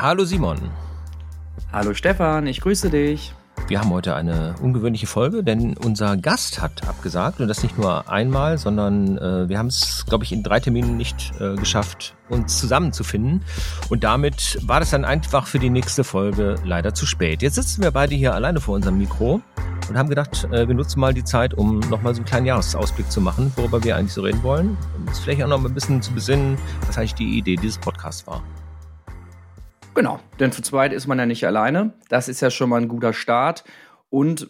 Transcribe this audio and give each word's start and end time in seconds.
Hallo 0.00 0.24
Simon. 0.24 0.58
Hallo 1.72 1.92
Stefan, 1.92 2.46
ich 2.46 2.60
grüße 2.60 2.88
dich. 2.88 3.34
Wir 3.66 3.80
haben 3.80 3.90
heute 3.90 4.14
eine 4.14 4.54
ungewöhnliche 4.62 5.08
Folge, 5.08 5.42
denn 5.42 5.76
unser 5.76 6.16
Gast 6.16 6.62
hat 6.62 6.86
abgesagt 6.86 7.40
und 7.40 7.48
das 7.48 7.64
nicht 7.64 7.76
nur 7.76 8.08
einmal, 8.08 8.58
sondern 8.58 9.18
äh, 9.18 9.48
wir 9.48 9.58
haben 9.58 9.66
es, 9.66 10.06
glaube 10.06 10.22
ich, 10.22 10.30
in 10.30 10.44
drei 10.44 10.60
Terminen 10.60 10.96
nicht 10.96 11.32
äh, 11.40 11.56
geschafft, 11.56 12.14
uns 12.28 12.60
zusammenzufinden. 12.60 13.42
Und 13.88 14.04
damit 14.04 14.60
war 14.62 14.78
das 14.78 14.90
dann 14.90 15.04
einfach 15.04 15.48
für 15.48 15.58
die 15.58 15.68
nächste 15.68 16.04
Folge 16.04 16.54
leider 16.62 16.94
zu 16.94 17.04
spät. 17.04 17.42
Jetzt 17.42 17.56
sitzen 17.56 17.82
wir 17.82 17.90
beide 17.90 18.14
hier 18.14 18.36
alleine 18.36 18.60
vor 18.60 18.76
unserem 18.76 18.98
Mikro 18.98 19.40
und 19.88 19.98
haben 19.98 20.08
gedacht, 20.08 20.46
äh, 20.52 20.68
wir 20.68 20.76
nutzen 20.76 21.00
mal 21.00 21.12
die 21.12 21.24
Zeit, 21.24 21.54
um 21.54 21.80
nochmal 21.80 22.14
so 22.14 22.20
einen 22.20 22.26
kleinen 22.26 22.46
Jahresausblick 22.46 23.10
zu 23.10 23.20
machen, 23.20 23.52
worüber 23.56 23.82
wir 23.82 23.96
eigentlich 23.96 24.12
so 24.12 24.22
reden 24.22 24.44
wollen. 24.44 24.76
Und 24.96 25.08
uns 25.08 25.18
vielleicht 25.18 25.42
auch 25.42 25.48
noch 25.48 25.60
mal 25.60 25.66
ein 25.66 25.74
bisschen 25.74 26.00
zu 26.02 26.12
besinnen, 26.12 26.56
was 26.86 26.98
eigentlich 26.98 27.16
die 27.16 27.36
Idee 27.36 27.56
dieses 27.56 27.78
Podcasts 27.78 28.24
war. 28.28 28.44
Genau, 29.98 30.20
denn 30.38 30.52
zu 30.52 30.62
zweit 30.62 30.92
ist 30.92 31.08
man 31.08 31.18
ja 31.18 31.26
nicht 31.26 31.44
alleine. 31.44 31.92
Das 32.08 32.28
ist 32.28 32.40
ja 32.40 32.50
schon 32.50 32.70
mal 32.70 32.80
ein 32.80 32.86
guter 32.86 33.12
Start. 33.12 33.64
Und 34.10 34.48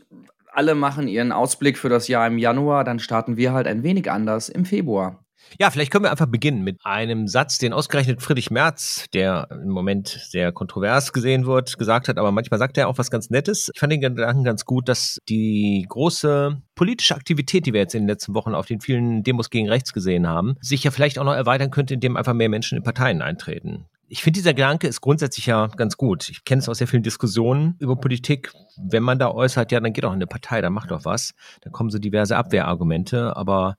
alle 0.53 0.75
machen 0.75 1.09
ihren 1.09 1.33
Ausblick 1.33 1.79
für 1.79 1.89
das 1.89 2.07
Jahr 2.07 2.27
im 2.27 2.37
Januar, 2.37 2.85
dann 2.85 2.99
starten 2.99 3.39
wir 3.39 3.55
halt 3.55 3.67
ein 3.67 3.83
wenig 3.83 4.11
anders 4.11 4.51
im 4.51 4.67
Februar. 4.67 5.25
Ja, 5.59 5.71
vielleicht 5.71 5.91
können 5.91 6.05
wir 6.05 6.11
einfach 6.11 6.27
beginnen 6.27 6.65
mit 6.65 6.77
einem 6.85 7.29
Satz, 7.29 7.57
den 7.57 7.73
ausgerechnet 7.73 8.21
Friedrich 8.21 8.51
Merz, 8.51 9.07
der 9.15 9.49
im 9.51 9.71
Moment 9.71 10.09
sehr 10.29 10.53
kontrovers 10.53 11.15
gesehen 11.15 11.47
wird, 11.47 11.79
gesagt 11.79 12.09
hat, 12.09 12.19
aber 12.19 12.31
manchmal 12.31 12.59
sagt 12.59 12.77
er 12.77 12.87
auch 12.87 12.99
was 12.99 13.11
ganz 13.11 13.31
Nettes. 13.31 13.71
Ich 13.73 13.81
fand 13.81 13.91
den 13.91 14.03
Gedanken 14.03 14.45
ganz 14.45 14.67
gut, 14.67 14.87
dass 14.87 15.17
die 15.31 15.87
große 15.89 16.61
politische 16.75 17.15
Aktivität, 17.15 17.65
die 17.65 17.73
wir 17.73 17.81
jetzt 17.81 17.95
in 17.95 18.03
den 18.03 18.09
letzten 18.09 18.35
Wochen 18.35 18.55
auf 18.55 18.67
den 18.67 18.83
vielen 18.83 19.23
Demos 19.23 19.49
gegen 19.49 19.71
rechts 19.71 19.95
gesehen 19.95 20.29
haben, 20.29 20.57
sich 20.61 20.85
ja 20.85 20.91
vielleicht 20.91 21.19
auch 21.19 21.25
noch 21.25 21.33
erweitern 21.33 21.71
könnte, 21.71 21.95
indem 21.95 22.19
einfach 22.19 22.35
mehr 22.35 22.51
Menschen 22.51 22.77
in 22.77 22.85
Parteien 22.85 23.23
eintreten 23.23 23.87
ich 24.09 24.23
finde, 24.23 24.39
dieser 24.39 24.55
Gedanke 24.55 24.89
ist 24.89 25.01
grundsätzlich 25.01 25.47
ja 25.47 25.67
ganz 25.67 25.97
gut. 25.97 26.29
Ich 26.31 26.45
kenne 26.45 26.61
es 26.61 26.69
aus 26.69 26.79
sehr 26.79 26.89
vielen 26.89 27.03
Diskussionen 27.03 27.77
über 27.79 27.97
Politik. 27.97 28.53
Wenn 28.77 29.03
man 29.03 29.19
da 29.19 29.31
äußert, 29.31 29.71
ja, 29.71 29.81
dann 29.81 29.93
geht 29.93 30.05
auch 30.05 30.11
in 30.11 30.17
eine 30.17 30.27
Partei, 30.27 30.61
dann 30.61 30.73
macht 30.73 30.91
doch 30.91 31.05
was. 31.05 31.35
Dann 31.61 31.73
kommen 31.73 31.91
so 31.91 31.99
diverse 31.99 32.37
Abwehrargumente. 32.37 33.37
Aber 33.37 33.77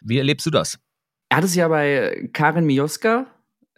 wie 0.00 0.18
erlebst 0.18 0.46
du 0.46 0.50
das? 0.50 0.78
Er 1.28 1.38
hat 1.38 1.44
es 1.44 1.54
ja 1.54 1.68
bei 1.68 2.28
Karin 2.32 2.64
Mioska 2.64 3.26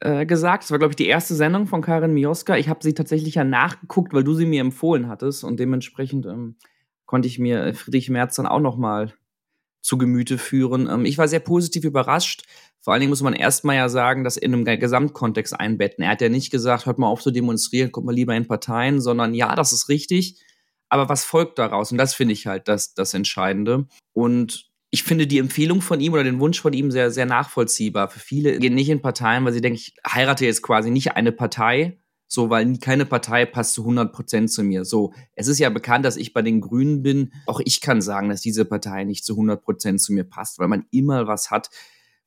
äh, 0.00 0.24
gesagt. 0.24 0.64
Das 0.64 0.70
war, 0.70 0.78
glaube 0.78 0.92
ich, 0.92 0.96
die 0.96 1.06
erste 1.06 1.34
Sendung 1.34 1.66
von 1.66 1.82
Karin 1.82 2.14
Mioska. 2.14 2.56
Ich 2.56 2.68
habe 2.68 2.82
sie 2.82 2.94
tatsächlich 2.94 3.34
ja 3.34 3.44
nachgeguckt, 3.44 4.14
weil 4.14 4.24
du 4.24 4.34
sie 4.34 4.46
mir 4.46 4.62
empfohlen 4.62 5.08
hattest. 5.08 5.44
Und 5.44 5.60
dementsprechend 5.60 6.24
ähm, 6.24 6.56
konnte 7.04 7.28
ich 7.28 7.38
mir 7.38 7.74
Friedrich 7.74 8.08
Merz 8.08 8.36
dann 8.36 8.46
auch 8.46 8.60
noch 8.60 8.76
mal 8.76 9.12
zu 9.80 9.98
Gemüte 9.98 10.38
führen. 10.38 10.88
Ähm, 10.88 11.04
ich 11.04 11.18
war 11.18 11.28
sehr 11.28 11.40
positiv 11.40 11.84
überrascht. 11.84 12.42
Vor 12.80 12.92
allen 12.92 13.00
Dingen 13.00 13.10
muss 13.10 13.22
man 13.22 13.34
erstmal 13.34 13.76
ja 13.76 13.88
sagen, 13.88 14.24
das 14.24 14.36
in 14.36 14.54
einem 14.54 14.64
Gesamtkontext 14.64 15.58
einbetten. 15.58 16.02
Er 16.02 16.10
hat 16.10 16.22
ja 16.22 16.30
nicht 16.30 16.50
gesagt, 16.50 16.86
hört 16.86 16.98
mal 16.98 17.08
auf 17.08 17.20
zu 17.20 17.30
demonstrieren, 17.30 17.92
kommt 17.92 18.06
mal 18.06 18.14
lieber 18.14 18.34
in 18.34 18.48
Parteien, 18.48 19.00
sondern 19.00 19.34
ja, 19.34 19.54
das 19.54 19.72
ist 19.72 19.88
richtig. 19.88 20.40
Aber 20.88 21.08
was 21.08 21.24
folgt 21.24 21.58
daraus? 21.58 21.92
Und 21.92 21.98
das 21.98 22.14
finde 22.14 22.32
ich 22.32 22.46
halt 22.46 22.68
das, 22.68 22.94
das 22.94 23.12
Entscheidende. 23.14 23.86
Und 24.12 24.70
ich 24.90 25.04
finde 25.04 25.26
die 25.26 25.38
Empfehlung 25.38 25.82
von 25.82 26.00
ihm 26.00 26.14
oder 26.14 26.24
den 26.24 26.40
Wunsch 26.40 26.60
von 26.60 26.72
ihm 26.72 26.90
sehr, 26.90 27.10
sehr 27.10 27.26
nachvollziehbar. 27.26 28.08
Für 28.08 28.18
viele 28.18 28.58
gehen 28.58 28.74
nicht 28.74 28.88
in 28.88 29.02
Parteien, 29.02 29.44
weil 29.44 29.52
sie 29.52 29.60
denken, 29.60 29.78
ich 29.78 29.94
heirate 30.06 30.44
jetzt 30.44 30.62
quasi 30.62 30.90
nicht 30.90 31.12
eine 31.16 31.32
Partei, 31.32 31.99
so, 32.32 32.48
weil 32.48 32.78
keine 32.78 33.06
Partei 33.06 33.44
passt 33.44 33.74
zu 33.74 33.82
100 33.82 34.12
Prozent 34.12 34.52
zu 34.52 34.62
mir. 34.62 34.84
So, 34.84 35.12
es 35.34 35.48
ist 35.48 35.58
ja 35.58 35.68
bekannt, 35.68 36.04
dass 36.04 36.16
ich 36.16 36.32
bei 36.32 36.42
den 36.42 36.60
Grünen 36.60 37.02
bin. 37.02 37.32
Auch 37.46 37.60
ich 37.64 37.80
kann 37.80 38.00
sagen, 38.00 38.28
dass 38.28 38.40
diese 38.40 38.64
Partei 38.64 39.02
nicht 39.02 39.24
zu 39.24 39.32
100 39.32 39.64
Prozent 39.64 40.00
zu 40.00 40.12
mir 40.12 40.22
passt, 40.22 40.60
weil 40.60 40.68
man 40.68 40.86
immer 40.92 41.26
was 41.26 41.50
hat, 41.50 41.70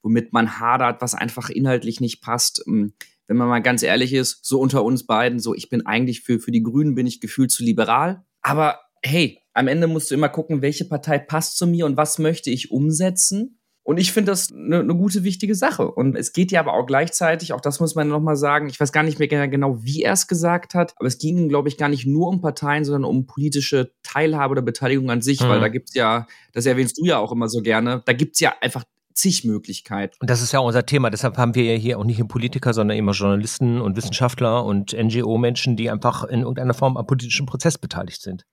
womit 0.02 0.34
man 0.34 0.60
hadert, 0.60 1.02
was 1.02 1.16
einfach 1.16 1.50
inhaltlich 1.50 2.02
nicht 2.02 2.22
passt. 2.22 2.62
Ähm, 2.68 2.94
wenn 3.28 3.38
man 3.38 3.48
mal 3.48 3.62
ganz 3.62 3.82
ehrlich 3.82 4.12
ist, 4.12 4.46
so 4.46 4.60
unter 4.60 4.84
uns 4.84 5.06
beiden, 5.06 5.40
so, 5.40 5.56
ich 5.56 5.70
bin 5.70 5.86
eigentlich 5.86 6.20
für, 6.20 6.42
für 6.42 6.52
die 6.52 6.64
Grünen 6.64 6.96
bin 6.96 7.08
ich 7.08 7.22
gefühlt 7.22 7.52
zu 7.52 7.64
liberal. 7.64 8.26
Aber 8.42 8.82
hey, 9.02 9.40
am 9.54 9.70
Ende 9.70 9.88
musst 9.88 10.12
du 10.12 10.16
immer 10.16 10.28
gucken, 10.28 10.62
welche 10.62 10.84
Partei 10.84 11.18
passt 11.18 11.58
zu 11.58 11.66
mir 11.66 11.86
und 11.86 11.96
was 11.96 12.20
möchte 12.20 12.50
ich 12.50 12.72
umsetzen. 12.72 13.58
Und 13.84 13.98
ich 14.00 14.14
finde 14.14 14.32
das 14.32 14.52
eine 14.52 14.84
ne 14.84 14.96
gute, 14.96 15.26
wichtige 15.26 15.56
Sache. 15.56 15.92
Und 15.92 16.16
es 16.16 16.32
geht 16.32 16.52
ja 16.52 16.62
aber 16.62 16.74
auch 16.74 16.86
gleichzeitig, 16.86 17.52
auch 17.52 17.60
das 17.60 17.82
muss 17.82 17.96
man 17.96 18.08
nochmal 18.08 18.38
sagen, 18.38 18.70
ich 18.70 18.80
weiß 18.80 18.94
gar 18.94 19.04
nicht 19.04 19.20
mehr 19.20 19.28
genau, 19.48 19.84
wie 19.84 20.04
er 20.04 20.14
es 20.14 20.28
gesagt 20.28 20.74
hat, 20.74 20.94
aber 20.98 21.08
es 21.08 21.18
ging, 21.18 21.50
glaube 21.50 21.68
ich, 21.68 21.78
gar 21.78 21.90
nicht 21.90 22.06
nur 22.06 22.30
um 22.30 22.40
Parteien, 22.40 22.86
sondern 22.86 23.04
um 23.04 23.26
politische 23.26 23.92
Teilhabe 24.02 24.54
oder 24.54 24.62
Beteiligung 24.62 25.12
an 25.12 25.22
sich, 25.22 25.42
mhm. 25.42 25.50
weil 25.50 25.60
da 25.60 25.68
gibt's 25.68 25.94
ja, 25.94 26.28
das 26.54 26.66
erwähnst 26.66 26.98
du 26.98 27.06
ja 27.06 27.20
auch 27.20 27.34
immer 27.34 27.50
so 27.50 27.62
gerne, 27.62 28.02
da 28.06 28.14
gibt's 28.14 28.40
ja 28.40 28.54
einfach 28.62 28.86
zig 29.14 29.44
Möglichkeiten. 29.44 30.16
Und 30.20 30.30
das 30.30 30.42
ist 30.42 30.54
ja 30.54 30.60
unser 30.60 30.86
Thema. 30.86 31.10
Deshalb 31.10 31.38
haben 31.38 31.54
wir 31.54 31.64
ja 31.64 31.78
hier 31.78 32.00
auch 32.00 32.04
nicht 32.04 32.20
nur 32.20 32.28
Politiker, 32.28 32.74
sondern 32.74 32.98
immer 32.98 33.12
Journalisten 33.12 33.82
und 33.82 33.96
Wissenschaftler 33.96 34.64
und 34.66 34.94
NGO-Menschen, 34.94 35.76
die 35.76 35.90
einfach 35.90 36.24
in 36.24 36.42
irgendeiner 36.42 36.74
Form 36.74 36.98
am 36.98 37.06
politischen 37.06 37.46
Prozess 37.46 37.78
beteiligt 37.78 38.22
sind. 38.22 38.46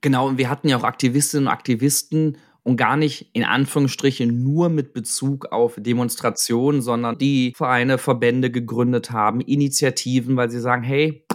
Genau, 0.00 0.28
und 0.28 0.36
wir 0.36 0.50
hatten 0.50 0.68
ja 0.68 0.76
auch 0.76 0.84
Aktivistinnen 0.84 1.46
und 1.46 1.52
Aktivisten 1.52 2.36
und 2.64 2.76
gar 2.76 2.96
nicht 2.96 3.30
in 3.34 3.44
Anführungsstrichen 3.44 4.42
nur 4.42 4.70
mit 4.70 4.94
Bezug 4.94 5.46
auf 5.52 5.74
Demonstrationen, 5.76 6.80
sondern 6.82 7.18
die 7.18 7.52
Vereine, 7.54 7.98
Verbände 7.98 8.50
gegründet 8.50 9.10
haben, 9.10 9.40
Initiativen, 9.40 10.36
weil 10.36 10.50
sie 10.50 10.60
sagen, 10.60 10.82
hey, 10.82 11.26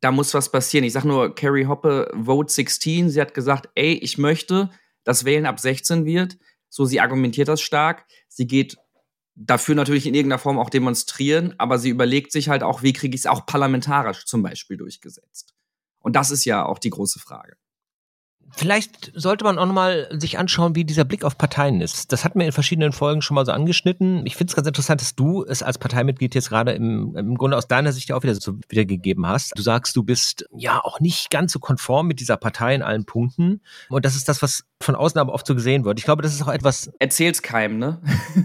da 0.00 0.10
muss 0.10 0.34
was 0.34 0.50
passieren. 0.50 0.84
Ich 0.84 0.94
sage 0.94 1.06
nur 1.06 1.34
Carrie 1.34 1.66
Hoppe, 1.66 2.10
Vote 2.14 2.52
16. 2.52 3.10
Sie 3.10 3.20
hat 3.20 3.34
gesagt, 3.34 3.68
ey, 3.74 3.92
ich 3.92 4.18
möchte, 4.18 4.70
dass 5.04 5.24
Wählen 5.24 5.46
ab 5.46 5.60
16 5.60 6.06
wird. 6.06 6.38
So, 6.70 6.86
sie 6.86 7.00
argumentiert 7.00 7.48
das 7.48 7.60
stark. 7.60 8.06
Sie 8.28 8.46
geht 8.46 8.76
dafür 9.34 9.74
natürlich 9.74 10.06
in 10.06 10.14
irgendeiner 10.14 10.38
Form 10.38 10.58
auch 10.58 10.70
demonstrieren, 10.70 11.54
aber 11.58 11.78
sie 11.78 11.90
überlegt 11.90 12.32
sich 12.32 12.48
halt 12.48 12.62
auch, 12.62 12.82
wie 12.82 12.92
kriege 12.92 13.14
ich 13.14 13.22
es 13.22 13.26
auch 13.26 13.46
parlamentarisch 13.46 14.24
zum 14.24 14.42
Beispiel 14.42 14.76
durchgesetzt. 14.76 15.54
Und 15.98 16.16
das 16.16 16.30
ist 16.30 16.44
ja 16.44 16.64
auch 16.64 16.78
die 16.78 16.90
große 16.90 17.18
Frage. 17.18 17.56
Vielleicht 18.56 19.12
sollte 19.14 19.44
man 19.44 19.58
auch 19.58 19.66
nochmal 19.66 20.08
sich 20.12 20.38
anschauen, 20.38 20.74
wie 20.74 20.84
dieser 20.84 21.04
Blick 21.04 21.24
auf 21.24 21.36
Parteien 21.36 21.80
ist. 21.80 22.12
Das 22.12 22.24
hatten 22.24 22.38
wir 22.38 22.46
in 22.46 22.52
verschiedenen 22.52 22.92
Folgen 22.92 23.22
schon 23.22 23.34
mal 23.34 23.44
so 23.44 23.52
angeschnitten. 23.52 24.24
Ich 24.26 24.36
finde 24.36 24.50
es 24.50 24.56
ganz 24.56 24.68
interessant, 24.68 25.00
dass 25.00 25.14
du 25.14 25.44
es 25.44 25.62
als 25.62 25.78
Parteimitglied 25.78 26.34
jetzt 26.34 26.50
gerade 26.50 26.72
im, 26.72 27.16
im 27.16 27.36
Grunde 27.36 27.56
aus 27.56 27.66
deiner 27.66 27.92
Sicht 27.92 28.08
ja 28.08 28.16
auch 28.16 28.22
wieder 28.22 28.34
so 28.34 28.58
wiedergegeben 28.68 29.26
hast. 29.26 29.52
Du 29.56 29.62
sagst, 29.62 29.96
du 29.96 30.02
bist 30.02 30.46
ja 30.56 30.80
auch 30.82 31.00
nicht 31.00 31.30
ganz 31.30 31.52
so 31.52 31.58
konform 31.58 32.06
mit 32.06 32.20
dieser 32.20 32.36
Partei 32.36 32.74
in 32.74 32.82
allen 32.82 33.04
Punkten. 33.04 33.60
Und 33.88 34.04
das 34.04 34.14
ist 34.16 34.28
das, 34.28 34.42
was 34.42 34.64
von 34.80 34.94
außen 34.94 35.18
aber 35.18 35.32
oft 35.32 35.46
so 35.46 35.54
gesehen 35.54 35.84
wird. 35.84 35.98
Ich 35.98 36.04
glaube, 36.04 36.22
das 36.22 36.34
ist 36.34 36.42
auch 36.42 36.52
etwas. 36.52 36.90
Erzähl's 36.98 37.42
keinem, 37.42 37.78
ne? 37.78 38.00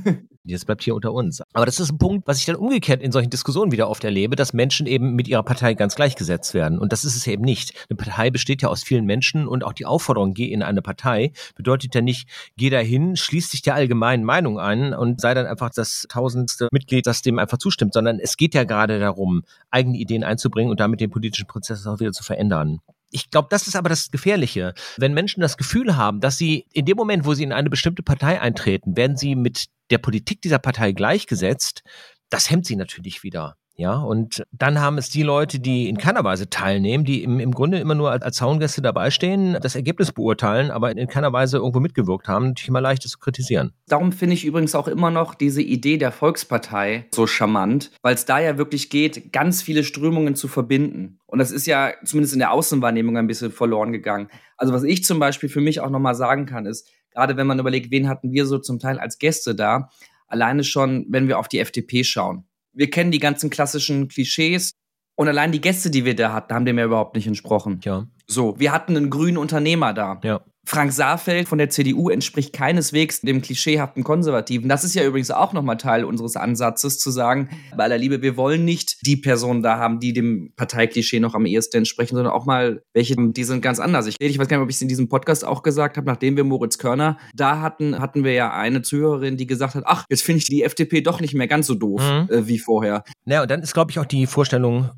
Das 0.46 0.66
bleibt 0.66 0.84
hier 0.84 0.96
unter 0.96 1.14
uns. 1.14 1.42
Aber 1.54 1.66
das 1.66 1.80
ist 1.80 1.92
ein 1.92 1.98
Punkt, 1.98 2.28
was 2.28 2.40
ich 2.40 2.46
dann 2.46 2.56
umgekehrt 2.56 3.02
in 3.02 3.12
solchen 3.12 3.30
Diskussionen 3.30 3.72
wieder 3.72 3.90
oft 3.90 4.04
erlebe, 4.04 4.36
dass 4.36 4.54
Menschen 4.54 4.88
eben 4.88 5.14
mit 5.16 5.28
ihrer 5.28 5.44
Partei 5.44 5.74
ganz 5.74 5.96
gleichgesetzt 5.96 6.54
werden. 6.54 6.80
Und 6.80 6.94
das 6.94 7.04
ist 7.04 7.16
es 7.16 7.28
eben 7.28 7.44
nicht. 7.44 7.74
Eine 7.90 7.98
Partei 7.98 8.30
besteht 8.30 8.62
ja 8.62 8.70
aus 8.70 8.84
vielen 8.84 9.06
Menschen 9.06 9.48
und 9.48 9.64
auch 9.64 9.74
die 9.74 9.86
Aufforderung, 9.86 10.34
geh 10.34 10.46
in 10.46 10.64
eine 10.64 10.82
Partei, 10.82 11.34
bedeutet 11.56 11.94
ja 11.94 12.02
nicht, 12.02 12.30
geh 12.58 12.70
dahin, 12.70 13.16
schließ 13.18 13.50
dich 13.50 13.62
der 13.62 13.76
allgemeinen 13.76 14.24
Meinung 14.24 14.60
an 14.60 14.94
und 14.94 15.20
sei 15.20 15.34
dann 15.34 15.46
einfach 15.46 15.72
das 15.72 16.06
tausendste 16.10 16.70
Mitglied, 16.72 17.06
das 17.06 17.22
dem 17.22 17.38
einfach 17.38 17.58
zustimmt, 17.58 17.94
sondern 17.94 18.20
es 18.20 18.38
geht 18.38 18.54
ja 18.54 18.64
gerade 18.64 19.00
darum, 19.00 19.44
eigene 19.72 19.98
Ideen 19.98 20.24
einzubringen 20.24 20.72
und 20.72 20.80
damit 20.80 21.02
den 21.02 21.10
politischen 21.10 21.48
Prozess 21.48 21.86
auch 21.86 22.00
wieder 22.00 22.14
zu 22.14 22.24
verändern. 22.24 22.80
Ich 23.12 23.32
glaube, 23.32 23.48
das 23.50 23.68
ist 23.68 23.76
aber 23.76 23.90
das 23.90 24.12
Gefährliche. 24.12 24.74
Wenn 24.98 25.14
Menschen 25.14 25.42
das 25.42 25.58
Gefühl 25.58 25.98
haben, 25.98 26.20
dass 26.20 26.38
sie 26.38 26.66
in 26.74 26.86
dem 26.86 26.98
Moment, 26.98 27.26
wo 27.26 27.34
sie 27.34 27.44
in 27.44 27.54
eine 27.54 27.70
bestimmte 27.70 28.04
Partei 28.04 28.40
eintreten, 28.40 28.96
werden 28.96 29.18
sie 29.18 29.36
mit 29.36 29.66
der 29.90 29.98
Politik 29.98 30.42
dieser 30.42 30.60
Partei 30.60 30.92
gleichgesetzt, 30.92 31.84
das 32.30 32.50
hemmt 32.50 32.66
sie 32.66 32.76
natürlich 32.76 33.24
wieder. 33.24 33.58
Ja, 33.80 33.96
und 33.96 34.44
dann 34.52 34.82
haben 34.82 34.98
es 34.98 35.08
die 35.08 35.24
Leute, 35.24 35.62
die 35.62 35.88
in 35.88 35.98
keiner 35.98 36.26
Weise 36.26 36.50
teilnehmen, 36.50 37.06
die 37.06 37.24
im, 37.24 37.40
im 37.40 37.54
Grunde 37.54 37.80
immer 37.80 37.96
nur 37.96 38.12
als, 38.12 38.24
als 38.24 38.36
Zaungäste 38.36 38.82
dabei 38.82 39.10
stehen, 39.10 39.58
das 39.62 39.76
Ergebnis 39.76 40.12
beurteilen, 40.12 40.70
aber 40.70 40.98
in 40.98 41.08
keiner 41.08 41.32
Weise 41.32 41.60
irgendwo 41.60 41.80
mitgewirkt 41.80 42.28
haben, 42.28 42.48
natürlich 42.48 42.68
immer 42.68 42.82
leicht 42.82 43.04
zu 43.04 43.18
kritisieren. 43.18 43.72
Darum 43.88 44.12
finde 44.12 44.34
ich 44.34 44.44
übrigens 44.44 44.76
auch 44.76 44.90
immer 44.90 45.12
noch 45.12 45.34
diese 45.34 45.62
Idee 45.62 45.96
der 45.96 46.12
Volkspartei 46.12 47.08
so 47.16 47.26
charmant, 47.26 47.92
weil 48.02 48.16
es 48.16 48.26
da 48.26 48.40
ja 48.40 48.58
wirklich 48.58 48.90
geht, 48.90 49.32
ganz 49.32 49.62
viele 49.62 49.86
Strömungen 49.86 50.36
zu 50.36 50.50
verbinden. 50.50 51.18
Und 51.26 51.40
das 51.40 51.52
ist 51.52 51.66
ja 51.66 51.94
zumindest 52.04 52.34
in 52.34 52.40
der 52.40 52.52
Außenwahrnehmung 52.52 53.16
ein 53.16 53.28
bisschen 53.28 53.54
verloren 53.54 53.94
gegangen. 53.94 54.28
Also 54.58 54.74
was 54.74 54.84
ich 54.84 55.06
zum 55.06 55.20
Beispiel 55.20 55.48
für 55.48 55.62
mich 55.62 55.80
auch 55.80 55.90
nochmal 55.90 56.16
sagen 56.16 56.46
kann, 56.46 56.66
ist, 56.66 56.90
gerade 57.14 57.38
wenn 57.38 57.48
man 57.48 57.60
überlegt, 57.60 57.92
wen 57.92 58.10
hatten 58.10 58.34
wir 58.34 58.46
so 58.46 58.58
zum 58.60 58.80
Teil 58.80 59.00
als 59.00 59.20
Gäste 59.20 59.56
da, 59.56 59.90
alleine 60.28 60.66
schon, 60.66 61.06
wenn 61.08 61.30
wir 61.30 61.40
auf 61.40 61.48
die 61.48 61.60
FDP 61.60 62.04
schauen 62.04 62.44
wir 62.74 62.90
kennen 62.90 63.12
die 63.12 63.20
ganzen 63.20 63.50
klassischen 63.50 64.08
Klischees. 64.08 64.74
Und 65.16 65.28
allein 65.28 65.52
die 65.52 65.60
Gäste, 65.60 65.90
die 65.90 66.06
wir 66.06 66.16
da 66.16 66.32
hatten, 66.32 66.54
haben 66.54 66.66
dem 66.66 66.78
ja 66.78 66.86
überhaupt 66.86 67.16
nicht 67.16 67.28
entsprochen. 67.28 67.82
Ja. 67.84 68.08
So, 68.26 68.58
wir 68.58 68.72
hatten 68.72 68.96
einen 68.96 69.10
grünen 69.10 69.38
Unternehmer 69.38 69.94
da. 69.94 70.22
Ja. 70.24 70.42
Frank 70.66 70.92
Saarfeld 70.92 71.48
von 71.48 71.58
der 71.58 71.70
CDU 71.70 72.10
entspricht 72.10 72.54
keineswegs 72.54 73.22
dem 73.22 73.42
klischeehaften 73.42 74.04
Konservativen. 74.04 74.70
Das 74.70 74.84
ist 74.84 74.94
ja 74.94 75.04
übrigens 75.04 75.32
auch 75.32 75.54
nochmal 75.54 75.78
Teil 75.78 76.04
unseres 76.04 76.36
Ansatzes, 76.36 77.00
zu 77.00 77.12
sagen, 77.12 77.50
bei 77.76 77.86
aller 77.86 77.98
Liebe, 77.98 78.22
wir 78.22 78.38
wollen 78.38 78.66
nicht 78.66 79.06
die 79.06 79.18
Personen 79.18 79.64
da 79.64 79.78
haben, 79.78 80.00
die 80.00 80.14
dem 80.14 80.54
Parteiklischee 80.56 81.20
noch 81.20 81.34
am 81.34 81.46
ehesten 81.46 81.78
entsprechen, 81.78 82.16
sondern 82.16 82.34
auch 82.34 82.46
mal 82.46 82.84
welche, 82.94 83.16
die 83.18 83.44
sind 83.44 83.62
ganz 83.62 83.80
anders. 83.80 84.06
Ich, 84.08 84.16
ich 84.20 84.38
weiß 84.38 84.48
gar 84.48 84.58
nicht, 84.58 84.64
ob 84.64 84.70
ich 84.70 84.76
es 84.76 84.82
in 84.82 84.88
diesem 84.88 85.10
Podcast 85.10 85.46
auch 85.46 85.64
gesagt 85.64 85.98
habe, 85.98 86.08
nachdem 86.08 86.38
wir 86.38 86.44
Moritz 86.44 86.78
Körner 86.78 87.18
da 87.34 87.62
hatten, 87.62 88.00
hatten 88.00 88.24
wir 88.24 88.34
ja 88.34 88.54
eine 88.54 88.82
Zuhörerin, 88.82 89.38
die 89.38 89.48
gesagt 89.48 89.76
hat, 89.76 89.84
ach, 89.88 90.06
jetzt 90.10 90.24
finde 90.24 90.40
ich 90.40 90.46
die 90.46 90.64
FDP 90.64 91.02
doch 91.02 91.20
nicht 91.20 91.34
mehr 91.34 91.48
ganz 91.48 91.68
so 91.68 91.76
doof 91.76 92.02
mhm. 92.02 92.34
äh, 92.34 92.48
wie 92.48 92.60
vorher. 92.60 93.04
Naja, 93.26 93.42
und 93.42 93.52
dann 93.52 93.62
ist, 93.62 93.74
glaube 93.74 93.92
ich, 93.92 94.00
auch 94.00 94.06
die 94.06 94.28
Vorstellung, 94.28 94.90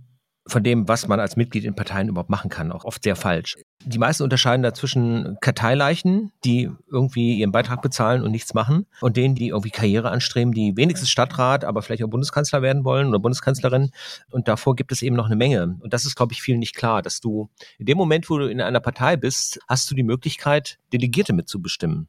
von 0.47 0.63
dem, 0.63 0.87
was 0.87 1.07
man 1.07 1.19
als 1.19 1.35
Mitglied 1.35 1.65
in 1.65 1.75
Parteien 1.75 2.09
überhaupt 2.09 2.29
machen 2.29 2.49
kann, 2.49 2.71
auch 2.71 2.83
oft 2.83 3.03
sehr 3.03 3.15
falsch. 3.15 3.57
Die 3.85 3.97
meisten 3.97 4.23
unterscheiden 4.23 4.63
da 4.63 4.73
zwischen 4.73 5.37
Karteileichen, 5.41 6.31
die 6.43 6.69
irgendwie 6.91 7.35
ihren 7.39 7.51
Beitrag 7.51 7.81
bezahlen 7.81 8.23
und 8.23 8.31
nichts 8.31 8.53
machen, 8.53 8.85
und 9.01 9.17
denen, 9.17 9.35
die 9.35 9.49
irgendwie 9.49 9.69
Karriere 9.69 10.09
anstreben, 10.09 10.53
die 10.53 10.75
wenigstens 10.75 11.09
Stadtrat, 11.09 11.63
aber 11.63 11.81
vielleicht 11.81 12.03
auch 12.03 12.09
Bundeskanzler 12.09 12.61
werden 12.61 12.83
wollen 12.83 13.07
oder 13.07 13.19
Bundeskanzlerin. 13.19 13.91
Und 14.31 14.47
davor 14.47 14.75
gibt 14.75 14.91
es 14.91 15.01
eben 15.01 15.15
noch 15.15 15.27
eine 15.27 15.35
Menge. 15.35 15.77
Und 15.79 15.93
das 15.93 16.05
ist, 16.05 16.15
glaube 16.15 16.33
ich, 16.33 16.41
vielen 16.41 16.59
nicht 16.59 16.75
klar, 16.75 17.01
dass 17.01 17.21
du 17.21 17.49
in 17.77 17.85
dem 17.85 17.97
Moment, 17.97 18.29
wo 18.29 18.37
du 18.37 18.49
in 18.49 18.61
einer 18.61 18.79
Partei 18.79 19.17
bist, 19.17 19.59
hast 19.67 19.89
du 19.89 19.95
die 19.95 20.03
Möglichkeit, 20.03 20.79
Delegierte 20.91 21.33
mitzubestimmen. 21.33 22.07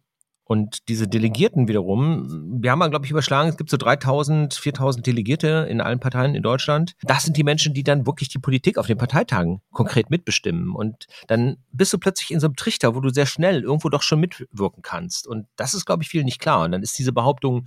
Und 0.53 0.87
diese 0.91 1.09
Delegierten 1.09 1.67
wiederum, 1.67 2.61
wir 2.61 2.73
haben 2.73 2.79
mal, 2.79 2.91
glaube 2.91 3.07
ich, 3.07 3.11
überschlagen, 3.11 3.49
es 3.49 3.57
gibt 3.57 3.71
so 3.71 3.79
3000, 3.79 4.53
4000 4.53 5.07
Delegierte 5.07 5.67
in 5.71 5.81
allen 5.81 5.99
Parteien 5.99 6.35
in 6.35 6.43
Deutschland. 6.43 6.93
Das 7.05 7.23
sind 7.23 7.39
die 7.39 7.43
Menschen, 7.43 7.73
die 7.73 7.83
dann 7.83 8.05
wirklich 8.05 8.29
die 8.29 8.39
Politik 8.39 8.77
auf 8.77 8.87
den 8.87 8.99
Parteitagen 8.99 9.63
konkret 9.71 10.11
mitbestimmen. 10.11 10.75
Und 10.75 11.07
dann 11.27 11.57
bist 11.73 11.95
du 11.95 11.99
plötzlich 11.99 12.33
in 12.33 12.39
so 12.39 12.49
einem 12.49 12.57
Trichter, 12.57 12.95
wo 12.95 13.01
du 13.01 13.09
sehr 13.09 13.25
schnell 13.25 13.63
irgendwo 13.63 13.89
doch 13.89 14.03
schon 14.03 14.21
mitwirken 14.21 14.83
kannst. 14.83 15.27
Und 15.27 15.47
das 15.57 15.73
ist, 15.73 15.87
glaube 15.87 16.03
ich, 16.03 16.11
vielen 16.11 16.27
nicht 16.27 16.39
klar. 16.39 16.67
Und 16.67 16.73
dann 16.73 16.83
ist 16.83 16.99
diese 16.99 17.15
Behauptung, 17.15 17.67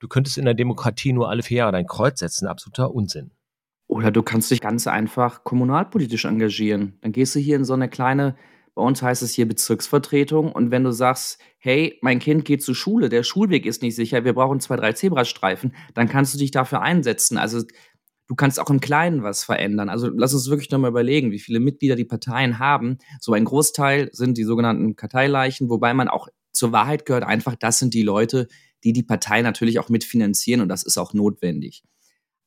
du 0.00 0.08
könntest 0.08 0.36
in 0.36 0.44
der 0.44 0.54
Demokratie 0.54 1.12
nur 1.12 1.30
alle 1.30 1.44
vier 1.44 1.58
Jahre 1.58 1.70
dein 1.70 1.86
Kreuz 1.86 2.18
setzen, 2.18 2.48
absoluter 2.48 2.92
Unsinn. 2.92 3.30
Oder 3.86 4.10
du 4.10 4.24
kannst 4.24 4.50
dich 4.50 4.60
ganz 4.60 4.88
einfach 4.88 5.44
kommunalpolitisch 5.44 6.24
engagieren. 6.24 6.98
Dann 7.00 7.12
gehst 7.12 7.36
du 7.36 7.38
hier 7.38 7.54
in 7.54 7.64
so 7.64 7.74
eine 7.74 7.88
kleine 7.88 8.34
bei 8.74 8.82
uns 8.82 9.02
heißt 9.02 9.22
es 9.22 9.32
hier 9.32 9.46
Bezirksvertretung. 9.46 10.50
Und 10.50 10.70
wenn 10.70 10.84
du 10.84 10.90
sagst, 10.90 11.38
hey, 11.58 11.98
mein 12.02 12.18
Kind 12.18 12.44
geht 12.44 12.62
zur 12.62 12.74
Schule, 12.74 13.08
der 13.08 13.22
Schulweg 13.22 13.66
ist 13.66 13.82
nicht 13.82 13.94
sicher, 13.94 14.24
wir 14.24 14.34
brauchen 14.34 14.60
zwei, 14.60 14.76
drei 14.76 14.92
Zebrastreifen, 14.92 15.74
dann 15.94 16.08
kannst 16.08 16.34
du 16.34 16.38
dich 16.38 16.50
dafür 16.50 16.82
einsetzen. 16.82 17.38
Also 17.38 17.62
du 18.26 18.34
kannst 18.34 18.58
auch 18.58 18.70
im 18.70 18.80
Kleinen 18.80 19.22
was 19.22 19.44
verändern. 19.44 19.88
Also 19.88 20.08
lass 20.08 20.34
uns 20.34 20.48
wirklich 20.48 20.70
nochmal 20.70 20.90
überlegen, 20.90 21.30
wie 21.30 21.38
viele 21.38 21.60
Mitglieder 21.60 21.94
die 21.94 22.04
Parteien 22.04 22.58
haben. 22.58 22.98
So 23.20 23.32
ein 23.32 23.44
Großteil 23.44 24.10
sind 24.12 24.38
die 24.38 24.44
sogenannten 24.44 24.96
Karteileichen, 24.96 25.68
wobei 25.68 25.94
man 25.94 26.08
auch 26.08 26.28
zur 26.52 26.72
Wahrheit 26.72 27.06
gehört 27.06 27.24
einfach, 27.24 27.54
das 27.56 27.78
sind 27.78 27.94
die 27.94 28.02
Leute, 28.02 28.48
die 28.84 28.92
die 28.92 29.02
Partei 29.02 29.42
natürlich 29.42 29.78
auch 29.78 29.88
mitfinanzieren 29.88 30.60
und 30.60 30.68
das 30.68 30.82
ist 30.82 30.98
auch 30.98 31.14
notwendig. 31.14 31.82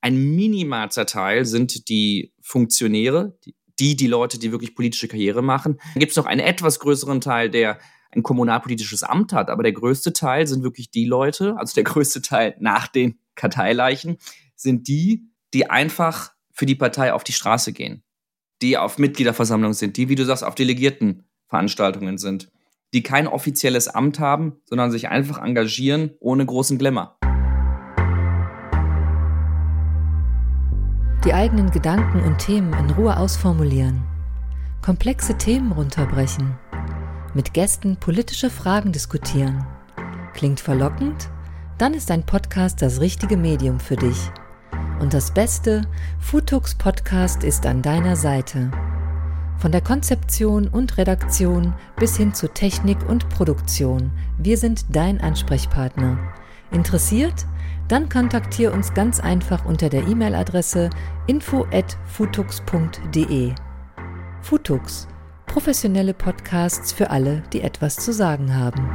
Ein 0.01 0.35
minimalster 0.35 1.05
Teil 1.05 1.45
sind 1.45 1.89
die 1.89 2.33
Funktionäre, 2.41 3.37
die 3.45 3.55
die, 3.79 3.95
die 3.95 4.07
Leute, 4.07 4.39
die 4.39 4.51
wirklich 4.51 4.75
politische 4.75 5.07
Karriere 5.07 5.41
machen. 5.41 5.79
Dann 5.93 5.99
gibt 5.99 6.11
es 6.11 6.15
noch 6.17 6.25
einen 6.25 6.41
etwas 6.41 6.79
größeren 6.79 7.21
Teil, 7.21 7.49
der 7.49 7.79
ein 8.11 8.23
kommunalpolitisches 8.23 9.03
Amt 9.03 9.33
hat, 9.33 9.49
aber 9.49 9.63
der 9.63 9.73
größte 9.73 10.13
Teil 10.13 10.47
sind 10.47 10.63
wirklich 10.63 10.91
die 10.91 11.05
Leute, 11.05 11.55
also 11.57 11.75
der 11.75 11.83
größte 11.83 12.21
Teil 12.21 12.55
nach 12.59 12.87
den 12.87 13.19
Karteileichen, 13.35 14.17
sind 14.55 14.87
die, 14.87 15.29
die 15.53 15.69
einfach 15.69 16.31
für 16.51 16.65
die 16.65 16.75
Partei 16.75 17.13
auf 17.13 17.23
die 17.23 17.33
Straße 17.33 17.73
gehen, 17.73 18.03
die 18.61 18.77
auf 18.77 18.97
Mitgliederversammlungen 18.97 19.75
sind, 19.75 19.97
die, 19.97 20.09
wie 20.09 20.15
du 20.15 20.25
sagst, 20.25 20.43
auf 20.43 20.55
Delegiertenveranstaltungen 20.55 22.17
sind, 22.17 22.49
die 22.93 23.03
kein 23.03 23.27
offizielles 23.27 23.87
Amt 23.87 24.19
haben, 24.19 24.61
sondern 24.65 24.91
sich 24.91 25.09
einfach 25.09 25.37
engagieren 25.39 26.11
ohne 26.19 26.45
großen 26.45 26.77
Glamour. 26.77 27.16
Die 31.27 31.33
eigenen 31.33 31.71
Gedanken 31.71 32.21
und 32.21 32.37
Themen 32.37 32.71
in 32.71 32.89
Ruhe 32.91 33.17
ausformulieren, 33.17 34.01
komplexe 34.81 35.37
Themen 35.37 35.73
runterbrechen, 35.73 36.55
mit 37.33 37.53
Gästen 37.53 37.97
politische 37.97 38.49
Fragen 38.49 38.93
diskutieren. 38.93 39.67
Klingt 40.33 40.61
verlockend? 40.61 41.27
Dann 41.77 41.93
ist 41.93 42.11
ein 42.11 42.23
Podcast 42.23 42.81
das 42.81 43.01
richtige 43.01 43.35
Medium 43.35 43.81
für 43.81 43.97
dich. 43.97 44.31
Und 45.01 45.13
das 45.13 45.31
Beste, 45.31 45.81
Futux 46.17 46.75
Podcast 46.75 47.43
ist 47.43 47.65
an 47.65 47.81
deiner 47.81 48.15
Seite. 48.15 48.71
Von 49.57 49.73
der 49.73 49.81
Konzeption 49.81 50.69
und 50.69 50.97
Redaktion 50.97 51.73
bis 51.97 52.15
hin 52.15 52.33
zu 52.33 52.47
Technik 52.47 52.99
und 53.09 53.27
Produktion, 53.27 54.11
wir 54.37 54.57
sind 54.57 54.85
dein 54.95 55.19
Ansprechpartner. 55.19 56.17
Interessiert? 56.71 57.45
Dann 57.87 58.09
kontaktiere 58.09 58.73
uns 58.73 58.93
ganz 58.93 59.21
einfach 59.21 59.65
unter 59.65 59.89
der 59.89 60.07
E-Mail-Adresse 60.07 60.89
info@futux.de. 61.27 63.55
Futux, 64.41 65.07
professionelle 65.45 66.13
Podcasts 66.13 66.91
für 66.91 67.09
alle, 67.09 67.43
die 67.53 67.61
etwas 67.61 67.95
zu 67.95 68.11
sagen 68.11 68.53
haben. 68.53 68.89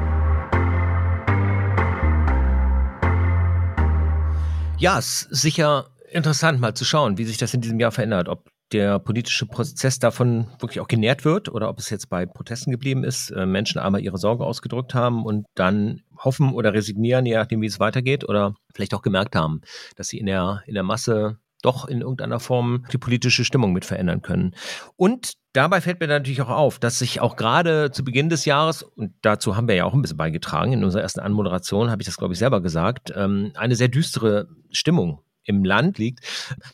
Ja, 4.79 4.99
es 4.99 5.23
ist 5.23 5.41
sicher 5.41 5.87
interessant 6.11 6.61
mal 6.61 6.75
zu 6.75 6.85
schauen, 6.85 7.17
wie 7.17 7.25
sich 7.25 7.39
das 7.39 7.55
in 7.55 7.63
diesem 7.63 7.81
Jahr 7.81 7.93
verändert, 7.93 8.29
ob 8.29 8.52
der 8.73 8.99
politische 8.99 9.47
Prozess 9.47 9.99
davon 9.99 10.47
wirklich 10.59 10.81
auch 10.81 10.89
genährt 10.89 11.25
wird 11.25 11.49
oder 11.49 11.69
ob 11.69 11.79
es 11.79 11.91
jetzt 11.91 12.09
bei 12.09 12.27
Protesten 12.27 12.71
geblieben 12.71 13.05
ist, 13.05 13.31
äh, 13.31 13.47
Menschen 13.47 13.79
einmal 13.79 14.03
ihre 14.03 14.19
Sorge 14.19 14.45
ausgedrückt 14.45 14.95
haben 14.95 15.25
und 15.25 15.47
dann 15.55 16.03
hoffen 16.17 16.53
oder 16.53 16.73
resignieren, 16.73 17.27
je 17.27 17.35
nachdem, 17.35 17.61
wie 17.63 17.67
es 17.67 17.81
weitergeht, 17.81 18.29
oder 18.29 18.55
vielleicht 18.75 18.95
auch 18.95 19.03
gemerkt 19.03 19.37
haben, 19.37 19.61
dass 19.97 20.09
sie 20.09 20.19
in 20.19 20.27
der, 20.27 20.63
in 20.67 20.75
der 20.75 20.83
Masse 20.83 21.39
doch 21.63 21.87
in 21.87 22.01
irgendeiner 22.01 22.41
Form 22.41 22.85
die 22.93 22.99
politische 22.99 23.45
Stimmung 23.45 23.73
mit 23.73 23.85
verändern 23.85 24.21
können. 24.21 24.55
Und 24.97 25.35
dabei 25.53 25.81
fällt 25.81 26.01
mir 26.01 26.09
natürlich 26.09 26.43
auch 26.43 26.49
auf, 26.51 26.79
dass 26.79 26.99
sich 26.99 27.21
auch 27.21 27.37
gerade 27.37 27.91
zu 27.93 28.05
Beginn 28.05 28.29
des 28.29 28.45
Jahres, 28.45 28.83
und 28.83 29.15
dazu 29.23 29.57
haben 29.57 29.69
wir 29.69 29.77
ja 29.77 29.85
auch 29.85 29.95
ein 29.95 30.03
bisschen 30.03 30.17
beigetragen, 30.17 30.73
in 30.73 30.85
unserer 30.85 31.03
ersten 31.03 31.21
Anmoderation 31.21 31.91
habe 31.91 32.03
ich 32.03 32.07
das, 32.07 32.17
glaube 32.17 32.35
ich, 32.35 32.39
selber 32.39 32.61
gesagt, 32.61 33.13
ähm, 33.15 33.53
eine 33.55 33.77
sehr 33.77 33.89
düstere 33.89 34.49
Stimmung 34.71 35.21
im 35.45 35.65
Land 35.65 35.99
liegt. 35.99 36.21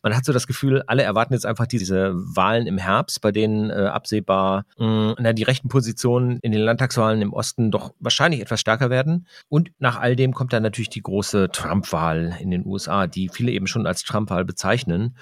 Man 0.03 0.17
hat 0.17 0.25
so 0.25 0.33
das 0.33 0.47
Gefühl, 0.47 0.83
alle 0.87 1.03
erwarten 1.03 1.33
jetzt 1.33 1.47
einfach 1.47 1.67
diese 1.67 2.13
Wahlen 2.15 2.67
im 2.67 2.79
Herbst, 2.79 3.21
bei 3.21 3.33
denen 3.33 3.71
äh, 3.71 3.75
absehbar 3.75 4.65
mh, 4.79 5.17
na, 5.19 5.33
die 5.33 5.43
rechten 5.43 5.69
Positionen 5.69 6.39
in 6.43 6.53
den 6.53 6.61
Landtagswahlen 6.61 7.23
im 7.23 7.33
Osten 7.33 7.71
doch 7.71 7.95
wahrscheinlich 8.01 8.41
etwas 8.41 8.61
stärker 8.61 8.91
werden. 8.91 9.27
Und 9.49 9.71
nach 9.79 9.99
all 9.99 10.17
dem 10.17 10.33
kommt 10.33 10.53
dann 10.53 10.63
natürlich 10.63 10.91
die 10.91 11.03
große 11.03 11.49
Trump-Wahl 11.53 12.37
in 12.41 12.51
den 12.51 12.67
USA, 12.67 13.07
die 13.07 13.29
viele 13.29 13.53
eben 13.53 13.67
schon 13.67 13.87
als 13.87 14.03
Trump-Wahl 14.05 14.45
bezeichnen. 14.45 15.17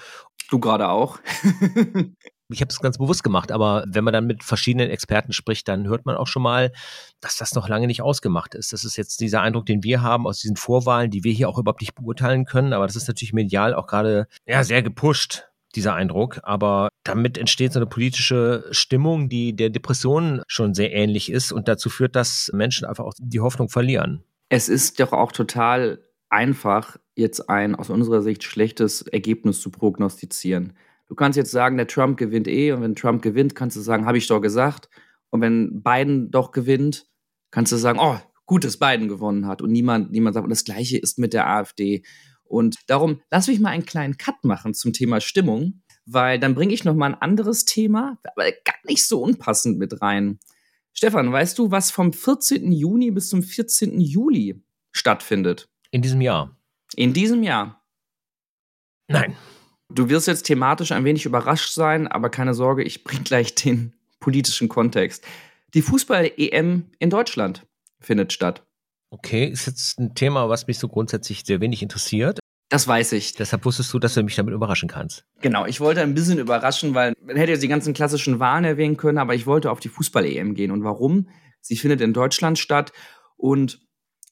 Du 0.49 0.59
gerade 0.59 0.89
auch. 0.89 1.19
Ich 2.49 2.61
habe 2.61 2.69
es 2.69 2.79
ganz 2.79 2.97
bewusst 2.97 3.23
gemacht, 3.23 3.51
aber 3.51 3.83
wenn 3.87 4.05
man 4.05 4.13
dann 4.13 4.25
mit 4.25 4.43
verschiedenen 4.43 4.89
Experten 4.89 5.33
spricht, 5.33 5.67
dann 5.67 5.87
hört 5.87 6.05
man 6.05 6.15
auch 6.15 6.27
schon 6.27 6.43
mal, 6.43 6.71
dass 7.19 7.35
das 7.35 7.53
noch 7.55 7.67
lange 7.67 7.87
nicht 7.87 8.01
ausgemacht 8.01 8.55
ist. 8.55 8.71
Das 8.71 8.85
ist 8.85 8.95
jetzt 8.95 9.19
dieser 9.19 9.41
Eindruck, 9.41 9.65
den 9.65 9.83
wir 9.83 10.01
haben 10.01 10.25
aus 10.25 10.39
diesen 10.39 10.55
Vorwahlen, 10.55 11.11
die 11.11 11.25
wir 11.25 11.33
hier 11.33 11.49
auch 11.49 11.57
überhaupt 11.57 11.81
nicht 11.81 11.95
beurteilen 11.95 12.45
können, 12.45 12.71
aber 12.71 12.87
das 12.87 12.95
ist 12.95 13.07
natürlich 13.07 13.33
medial 13.33 13.73
auch 13.73 13.87
gerade 13.87 14.27
ja, 14.45 14.63
sehr 14.63 14.81
gepusht 14.81 15.49
dieser 15.75 15.93
Eindruck. 15.93 16.39
Aber 16.43 16.89
damit 17.03 17.37
entsteht 17.37 17.73
so 17.73 17.79
eine 17.79 17.87
politische 17.87 18.65
Stimmung, 18.71 19.29
die 19.29 19.55
der 19.55 19.69
Depression 19.69 20.41
schon 20.47 20.73
sehr 20.73 20.93
ähnlich 20.93 21.31
ist 21.31 21.51
und 21.51 21.67
dazu 21.67 21.89
führt, 21.89 22.15
dass 22.15 22.49
Menschen 22.53 22.85
einfach 22.85 23.03
auch 23.03 23.13
die 23.17 23.41
Hoffnung 23.41 23.69
verlieren. 23.69 24.23
Es 24.49 24.69
ist 24.69 24.99
doch 24.99 25.11
auch 25.11 25.31
total 25.31 25.99
einfach, 26.29 26.97
jetzt 27.15 27.49
ein 27.49 27.75
aus 27.75 27.89
unserer 27.89 28.21
Sicht 28.21 28.43
schlechtes 28.43 29.01
Ergebnis 29.01 29.61
zu 29.61 29.69
prognostizieren. 29.69 30.73
Du 31.07 31.15
kannst 31.15 31.37
jetzt 31.37 31.51
sagen, 31.51 31.77
der 31.77 31.87
Trump 31.87 32.17
gewinnt 32.17 32.47
eh 32.47 32.71
und 32.71 32.81
wenn 32.81 32.95
Trump 32.95 33.21
gewinnt, 33.21 33.55
kannst 33.55 33.77
du 33.77 33.81
sagen, 33.81 34.05
habe 34.05 34.17
ich 34.17 34.27
doch 34.27 34.41
gesagt. 34.41 34.89
Und 35.29 35.41
wenn 35.41 35.81
Biden 35.81 36.31
doch 36.31 36.51
gewinnt, 36.51 37.07
kannst 37.51 37.71
du 37.71 37.77
sagen, 37.77 37.99
oh, 37.99 38.17
gut, 38.45 38.63
dass 38.63 38.77
Biden 38.77 39.07
gewonnen 39.07 39.47
hat. 39.47 39.61
Und 39.61 39.71
niemand, 39.71 40.11
niemand 40.11 40.33
sagt, 40.33 40.43
und 40.43 40.49
das 40.49 40.65
Gleiche 40.65 40.97
ist 40.97 41.17
mit 41.17 41.33
der 41.33 41.47
AfD. 41.47 42.03
Und 42.43 42.77
darum, 42.87 43.21
lass 43.29 43.47
mich 43.47 43.59
mal 43.59 43.69
einen 43.69 43.85
kleinen 43.85 44.17
Cut 44.17 44.43
machen 44.43 44.73
zum 44.73 44.93
Thema 44.93 45.21
Stimmung, 45.21 45.81
weil 46.05 46.39
dann 46.39 46.55
bringe 46.55 46.73
ich 46.73 46.85
noch 46.85 46.95
mal 46.95 47.07
ein 47.07 47.21
anderes 47.21 47.65
Thema, 47.65 48.17
aber 48.23 48.51
gar 48.63 48.75
nicht 48.85 49.05
so 49.05 49.21
unpassend 49.21 49.77
mit 49.77 50.01
rein. 50.01 50.39
Stefan, 50.93 51.31
weißt 51.31 51.59
du, 51.59 51.71
was 51.71 51.91
vom 51.91 52.13
14. 52.13 52.71
Juni 52.71 53.11
bis 53.11 53.29
zum 53.29 53.43
14. 53.43 53.99
Juli 53.99 54.63
stattfindet? 54.91 55.69
In 55.91 56.01
diesem 56.01 56.21
Jahr. 56.21 56.57
In 56.95 57.13
diesem 57.13 57.43
Jahr. 57.43 57.85
Nein. 59.07 59.35
Du 59.89 60.09
wirst 60.09 60.27
jetzt 60.27 60.43
thematisch 60.43 60.91
ein 60.91 61.05
wenig 61.05 61.25
überrascht 61.25 61.73
sein, 61.73 62.07
aber 62.07 62.29
keine 62.29 62.53
Sorge, 62.53 62.83
ich 62.83 63.03
bringe 63.03 63.23
gleich 63.23 63.55
den 63.55 63.93
politischen 64.19 64.67
Kontext. 64.67 65.23
Die 65.73 65.81
Fußball-EM 65.81 66.85
in 66.99 67.09
Deutschland 67.09 67.65
findet 67.99 68.33
statt. 68.33 68.65
Okay, 69.09 69.45
ist 69.45 69.67
jetzt 69.67 69.99
ein 69.99 70.15
Thema, 70.15 70.49
was 70.49 70.67
mich 70.67 70.79
so 70.79 70.89
grundsätzlich 70.89 71.43
sehr 71.45 71.61
wenig 71.61 71.81
interessiert. 71.81 72.39
Das 72.69 72.85
weiß 72.85 73.13
ich. 73.13 73.33
Deshalb 73.33 73.63
wusstest 73.63 73.93
du, 73.93 73.99
dass 73.99 74.13
du 74.13 74.23
mich 74.23 74.35
damit 74.35 74.53
überraschen 74.53 74.89
kannst. 74.89 75.23
Genau, 75.39 75.65
ich 75.65 75.79
wollte 75.79 76.01
ein 76.01 76.13
bisschen 76.13 76.37
überraschen, 76.37 76.93
weil 76.93 77.13
man 77.21 77.37
hätte 77.37 77.53
jetzt 77.53 77.63
die 77.63 77.69
ganzen 77.69 77.93
klassischen 77.93 78.39
Wahlen 78.39 78.65
erwähnen 78.65 78.97
können, 78.97 79.17
aber 79.17 79.35
ich 79.35 79.45
wollte 79.45 79.71
auf 79.71 79.79
die 79.79 79.87
Fußball-EM 79.87 80.53
gehen. 80.53 80.71
Und 80.71 80.83
warum? 80.83 81.29
Sie 81.61 81.77
findet 81.77 82.01
in 82.01 82.13
Deutschland 82.13 82.59
statt 82.59 82.91
und 83.37 83.79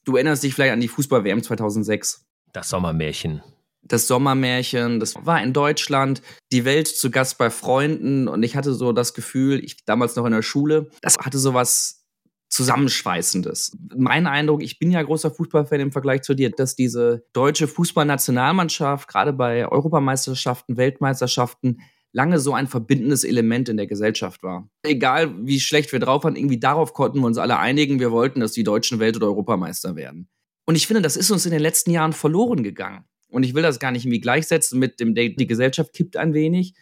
du 0.04 0.18
erinnerst 0.18 0.44
dich 0.44 0.54
vielleicht 0.54 0.74
an 0.74 0.82
die 0.82 0.90
Fußball-WM 0.90 1.44
2006. 1.44 2.26
Das 2.52 2.70
Sommermärchen 2.70 3.42
das 3.88 4.08
Sommermärchen, 4.08 5.00
das 5.00 5.16
war 5.22 5.42
in 5.42 5.54
Deutschland, 5.54 6.22
die 6.52 6.66
Welt 6.66 6.88
zu 6.88 7.12
Gast 7.12 7.38
bei 7.38 7.50
Freunden 7.50 8.28
und 8.28 8.44
ich 8.44 8.56
hatte 8.56 8.74
so 8.74 8.92
das 8.92 9.14
Gefühl, 9.14 9.64
ich 9.64 9.86
damals 9.86 10.16
noch 10.16 10.26
in 10.26 10.32
der 10.32 10.42
Schule, 10.42 10.90
das 11.02 11.18
hatte 11.18 11.38
so 11.38 11.54
was 11.54 12.06
Zusammenschweißendes. 12.50 13.78
Mein 13.96 14.28
Eindruck, 14.28 14.64
ich 14.64 14.80
bin 14.80 14.92
ja 14.92 15.02
großer 15.02 15.32
Fußballfan 15.32 15.80
im 15.80 15.92
Vergleich 15.92 16.22
zu 16.22 16.36
dir, 16.36 16.52
dass 16.52 16.76
diese 16.76 17.26
deutsche 17.34 17.68
Fußballnationalmannschaft 17.68 19.08
gerade 19.08 19.34
bei 19.34 19.68
Europameisterschaften, 19.68 20.78
Weltmeisterschaften 20.78 21.82
lange 22.14 22.40
so 22.40 22.54
ein 22.54 22.68
verbindendes 22.68 23.26
Element 23.26 23.68
in 23.68 23.76
der 23.76 23.88
Gesellschaft 23.88 24.42
war. 24.42 24.70
Egal 24.84 25.36
wie 25.46 25.60
schlecht 25.60 25.92
wir 25.92 26.00
drauf 26.00 26.24
waren, 26.24 26.38
irgendwie 26.38 26.60
darauf 26.60 26.94
konnten 26.94 27.20
wir 27.20 27.26
uns 27.26 27.38
alle 27.38 27.60
einigen, 27.60 28.00
wir 28.00 28.12
wollten, 28.12 28.40
dass 28.40 28.54
die 28.54 28.64
Deutschen 28.64 29.00
Welt- 29.00 29.18
oder 29.18 29.28
Europameister 29.28 29.98
werden. 29.98 30.30
Und 30.66 30.76
ich 30.76 30.88
finde, 30.88 31.02
das 31.02 31.18
ist 31.18 31.30
uns 31.32 31.46
in 31.46 31.52
den 31.52 31.62
letzten 31.62 31.92
Jahren 31.92 32.14
verloren 32.14 32.64
gegangen. 32.64 33.04
Und 33.36 33.44
ich 33.44 33.54
will 33.54 33.64
das 33.64 33.80
gar 33.80 33.92
nicht 33.92 34.06
irgendwie 34.06 34.22
gleichsetzen 34.22 34.80
mit 34.80 35.02
dem, 35.02 35.14
die 35.14 35.48
Gesellschaft 35.48 35.92
kippt 35.92 36.16
ein 36.16 36.34
wenig. 36.34 36.74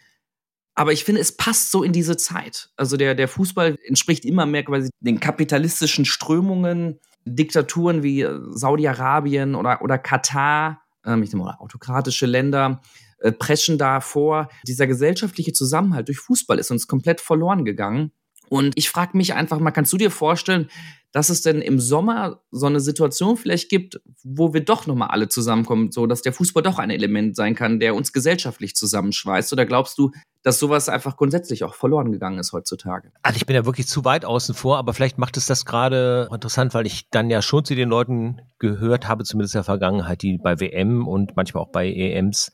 Aber 0.76 0.92
ich 0.92 1.02
finde, 1.02 1.20
es 1.20 1.36
passt 1.36 1.72
so 1.72 1.82
in 1.82 1.92
diese 1.92 2.16
Zeit. 2.16 2.70
Also 2.76 2.96
der, 2.96 3.16
der 3.16 3.26
Fußball 3.26 3.76
entspricht 3.84 4.24
immer 4.24 4.46
mehr 4.46 4.64
quasi 4.64 4.88
den 5.00 5.18
kapitalistischen 5.18 6.04
Strömungen, 6.04 7.00
Diktaturen 7.24 8.04
wie 8.04 8.22
äh, 8.22 8.38
Saudi-Arabien 8.50 9.56
oder, 9.56 9.82
oder 9.82 9.98
Katar, 9.98 10.82
ähm, 11.04 11.24
ich 11.24 11.32
nehme 11.32 11.44
mal 11.44 11.56
autokratische 11.58 12.26
Länder, 12.26 12.82
äh, 13.18 13.32
preschen 13.32 13.76
da 13.76 14.00
vor. 14.00 14.48
Dieser 14.64 14.86
gesellschaftliche 14.86 15.52
Zusammenhalt 15.52 16.06
durch 16.06 16.18
Fußball 16.18 16.60
ist 16.60 16.70
uns 16.70 16.86
komplett 16.86 17.20
verloren 17.20 17.64
gegangen. 17.64 18.12
Und 18.48 18.74
ich 18.76 18.90
frage 18.90 19.16
mich 19.16 19.34
einfach 19.34 19.58
mal, 19.58 19.70
kannst 19.70 19.92
du 19.92 19.96
dir 19.96 20.10
vorstellen, 20.10 20.68
dass 21.14 21.28
es 21.28 21.42
denn 21.42 21.62
im 21.62 21.78
Sommer 21.78 22.40
so 22.50 22.66
eine 22.66 22.80
Situation 22.80 23.36
vielleicht 23.36 23.68
gibt, 23.68 24.00
wo 24.24 24.52
wir 24.52 24.64
doch 24.64 24.88
nochmal 24.88 25.10
alle 25.10 25.28
zusammenkommen, 25.28 25.92
so 25.92 26.08
dass 26.08 26.22
der 26.22 26.32
Fußball 26.32 26.64
doch 26.64 26.80
ein 26.80 26.90
Element 26.90 27.36
sein 27.36 27.54
kann, 27.54 27.78
der 27.78 27.94
uns 27.94 28.12
gesellschaftlich 28.12 28.74
zusammenschweißt? 28.74 29.52
Oder 29.52 29.64
glaubst 29.64 29.96
du, 29.96 30.10
dass 30.42 30.58
sowas 30.58 30.88
einfach 30.88 31.16
grundsätzlich 31.16 31.62
auch 31.62 31.74
verloren 31.74 32.10
gegangen 32.10 32.40
ist 32.40 32.52
heutzutage? 32.52 33.12
Also 33.22 33.36
ich 33.36 33.46
bin 33.46 33.54
ja 33.54 33.64
wirklich 33.64 33.86
zu 33.86 34.04
weit 34.04 34.24
außen 34.24 34.56
vor, 34.56 34.76
aber 34.76 34.92
vielleicht 34.92 35.16
macht 35.16 35.36
es 35.36 35.46
das 35.46 35.64
gerade 35.64 36.28
interessant, 36.32 36.74
weil 36.74 36.84
ich 36.84 37.08
dann 37.10 37.30
ja 37.30 37.42
schon 37.42 37.64
zu 37.64 37.76
den 37.76 37.88
Leuten 37.88 38.40
gehört 38.58 39.06
habe, 39.06 39.22
zumindest 39.22 39.54
in 39.54 39.58
der 39.58 39.64
Vergangenheit, 39.64 40.20
die 40.22 40.38
bei 40.38 40.58
WM 40.58 41.06
und 41.06 41.36
manchmal 41.36 41.62
auch 41.62 41.70
bei 41.70 41.88
EMs 41.92 42.50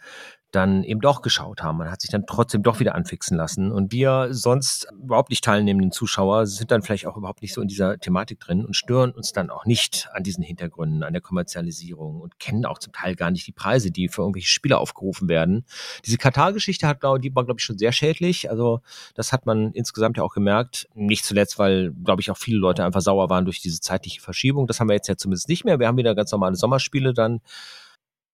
dann 0.51 0.83
eben 0.83 1.01
doch 1.01 1.23
geschaut 1.23 1.63
haben. 1.63 1.79
Man 1.79 1.91
hat 1.91 2.01
sich 2.01 2.11
dann 2.11 2.27
trotzdem 2.27 2.63
doch 2.63 2.81
wieder 2.81 2.95
anfixen 2.95 3.37
lassen. 3.37 3.71
Und 3.71 3.93
wir 3.93 4.29
sonst 4.31 4.89
überhaupt 4.93 5.31
nicht 5.31 5.45
teilnehmenden 5.45 5.93
Zuschauer 5.93 6.47
sind 6.47 6.71
dann 6.71 6.83
vielleicht 6.83 7.07
auch 7.07 7.17
überhaupt 7.17 7.43
nicht 7.43 7.55
so 7.55 7.61
in 7.61 7.69
dieser 7.69 7.99
Thematik 7.99 8.41
drin 8.41 8.65
und 8.65 8.75
stören 8.75 9.13
uns 9.13 9.33
dann 9.33 9.51
auch 9.51 9.65
nicht 9.65 10.09
an 10.13 10.23
diesen 10.23 10.43
Hintergründen, 10.43 11.03
an 11.03 11.13
der 11.13 11.23
Kommerzialisierung 11.23 12.21
und 12.21 12.39
kennen 12.39 12.65
auch 12.65 12.79
zum 12.79 12.93
Teil 12.93 13.15
gar 13.15 13.31
nicht 13.31 13.47
die 13.47 13.53
Preise, 13.53 13.91
die 13.91 14.09
für 14.09 14.23
irgendwelche 14.23 14.49
Spiele 14.49 14.79
aufgerufen 14.79 15.29
werden. 15.29 15.65
Diese 16.05 16.19
Katar-Geschichte 16.19 16.87
hat, 16.87 17.01
glaube 17.01 17.21
die 17.21 17.35
war, 17.35 17.45
glaube 17.45 17.61
ich, 17.61 17.65
schon 17.65 17.79
sehr 17.79 17.93
schädlich. 17.93 18.51
Also 18.51 18.81
das 19.15 19.33
hat 19.33 19.47
man 19.47 19.73
insgesamt 19.73 20.17
ja 20.17 20.25
auch 20.25 20.35
gemerkt. 20.35 20.89
Nicht 20.95 21.25
zuletzt, 21.25 21.59
weil, 21.59 21.93
glaube 22.05 22.23
ich, 22.23 22.31
auch 22.31 22.39
viele 22.39 22.59
Leute 22.59 22.85
einfach 22.85 23.01
sauer 23.01 23.31
waren 23.31 23.45
durch 23.45 23.61
diese 23.61 23.81
zeitliche 23.81 24.21
Verschiebung. 24.21 24.67
Das 24.67 24.81
haben 24.81 24.89
wir 24.89 24.95
jetzt 24.95 25.09
ja 25.09 25.17
zumindest 25.17 25.49
nicht 25.49 25.65
mehr. 25.65 25.79
Wir 25.79 25.87
haben 25.87 25.97
wieder 25.97 26.15
ganz 26.15 26.33
normale 26.33 26.57
Sommerspiele 26.57 27.15
dann 27.15 27.41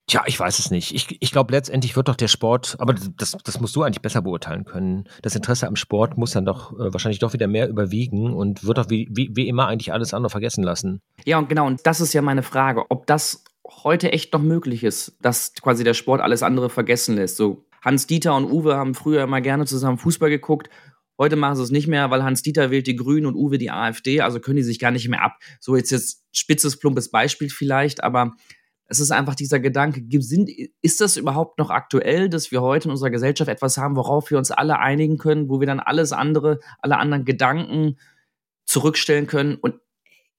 Tja, 0.08 0.22
ich 0.26 0.38
weiß 0.38 0.60
es 0.60 0.70
nicht. 0.70 0.94
Ich, 0.94 1.16
ich 1.20 1.32
glaube, 1.32 1.52
letztendlich 1.52 1.96
wird 1.96 2.06
doch 2.06 2.14
der 2.14 2.28
Sport, 2.28 2.76
aber 2.78 2.94
das, 2.94 3.36
das 3.42 3.60
musst 3.60 3.74
du 3.74 3.82
eigentlich 3.82 4.02
besser 4.02 4.22
beurteilen 4.22 4.64
können. 4.64 5.08
Das 5.22 5.34
Interesse 5.34 5.66
am 5.66 5.74
Sport 5.74 6.16
muss 6.16 6.30
dann 6.30 6.44
doch 6.44 6.72
äh, 6.72 6.92
wahrscheinlich 6.92 7.18
doch 7.18 7.32
wieder 7.32 7.48
mehr 7.48 7.68
überwiegen 7.68 8.32
und 8.32 8.64
wird 8.64 8.78
doch 8.78 8.88
wie, 8.88 9.08
wie, 9.10 9.30
wie 9.34 9.48
immer 9.48 9.66
eigentlich 9.66 9.92
alles 9.92 10.14
andere 10.14 10.30
vergessen 10.30 10.62
lassen. 10.62 11.02
Ja, 11.24 11.38
und 11.38 11.48
genau, 11.48 11.66
und 11.66 11.84
das 11.84 12.00
ist 12.00 12.12
ja 12.12 12.22
meine 12.22 12.44
Frage, 12.44 12.84
ob 12.88 13.08
das 13.08 13.42
heute 13.68 14.12
echt 14.12 14.32
noch 14.32 14.42
möglich 14.42 14.84
ist, 14.84 15.16
dass 15.20 15.54
quasi 15.54 15.82
der 15.82 15.94
Sport 15.94 16.20
alles 16.20 16.44
andere 16.44 16.70
vergessen 16.70 17.16
lässt. 17.16 17.36
So 17.36 17.66
Hans 17.82 18.06
Dieter 18.06 18.36
und 18.36 18.44
Uwe 18.44 18.76
haben 18.76 18.94
früher 18.94 19.24
immer 19.24 19.40
gerne 19.40 19.64
zusammen 19.66 19.98
Fußball 19.98 20.30
geguckt. 20.30 20.70
Heute 21.18 21.34
machen 21.34 21.56
sie 21.56 21.62
es 21.62 21.70
nicht 21.70 21.88
mehr, 21.88 22.10
weil 22.10 22.22
Hans 22.22 22.42
Dieter 22.42 22.70
wählt 22.70 22.86
die 22.86 22.94
Grünen 22.94 23.26
und 23.26 23.34
Uwe 23.34 23.58
die 23.58 23.70
AfD, 23.72 24.20
also 24.20 24.38
können 24.38 24.58
die 24.58 24.62
sich 24.62 24.78
gar 24.78 24.92
nicht 24.92 25.08
mehr 25.08 25.24
ab. 25.24 25.38
So 25.58 25.74
jetzt 25.74 25.90
jetzt 25.90 26.22
spitzes, 26.32 26.78
plumpes 26.78 27.10
Beispiel 27.10 27.48
vielleicht, 27.48 28.04
aber 28.04 28.34
es 28.88 29.00
ist 29.00 29.10
einfach 29.10 29.34
dieser 29.34 29.58
Gedanke, 29.58 30.02
sind, 30.22 30.50
ist 30.80 31.00
das 31.00 31.16
überhaupt 31.16 31.58
noch 31.58 31.70
aktuell, 31.70 32.28
dass 32.28 32.50
wir 32.50 32.62
heute 32.62 32.86
in 32.86 32.92
unserer 32.92 33.10
Gesellschaft 33.10 33.50
etwas 33.50 33.78
haben, 33.78 33.96
worauf 33.96 34.30
wir 34.30 34.38
uns 34.38 34.50
alle 34.50 34.78
einigen 34.78 35.18
können, 35.18 35.48
wo 35.48 35.60
wir 35.60 35.66
dann 35.66 35.80
alles 35.80 36.12
andere, 36.12 36.60
alle 36.78 36.98
anderen 36.98 37.24
Gedanken 37.24 37.98
zurückstellen 38.64 39.26
können? 39.26 39.56
Und 39.56 39.74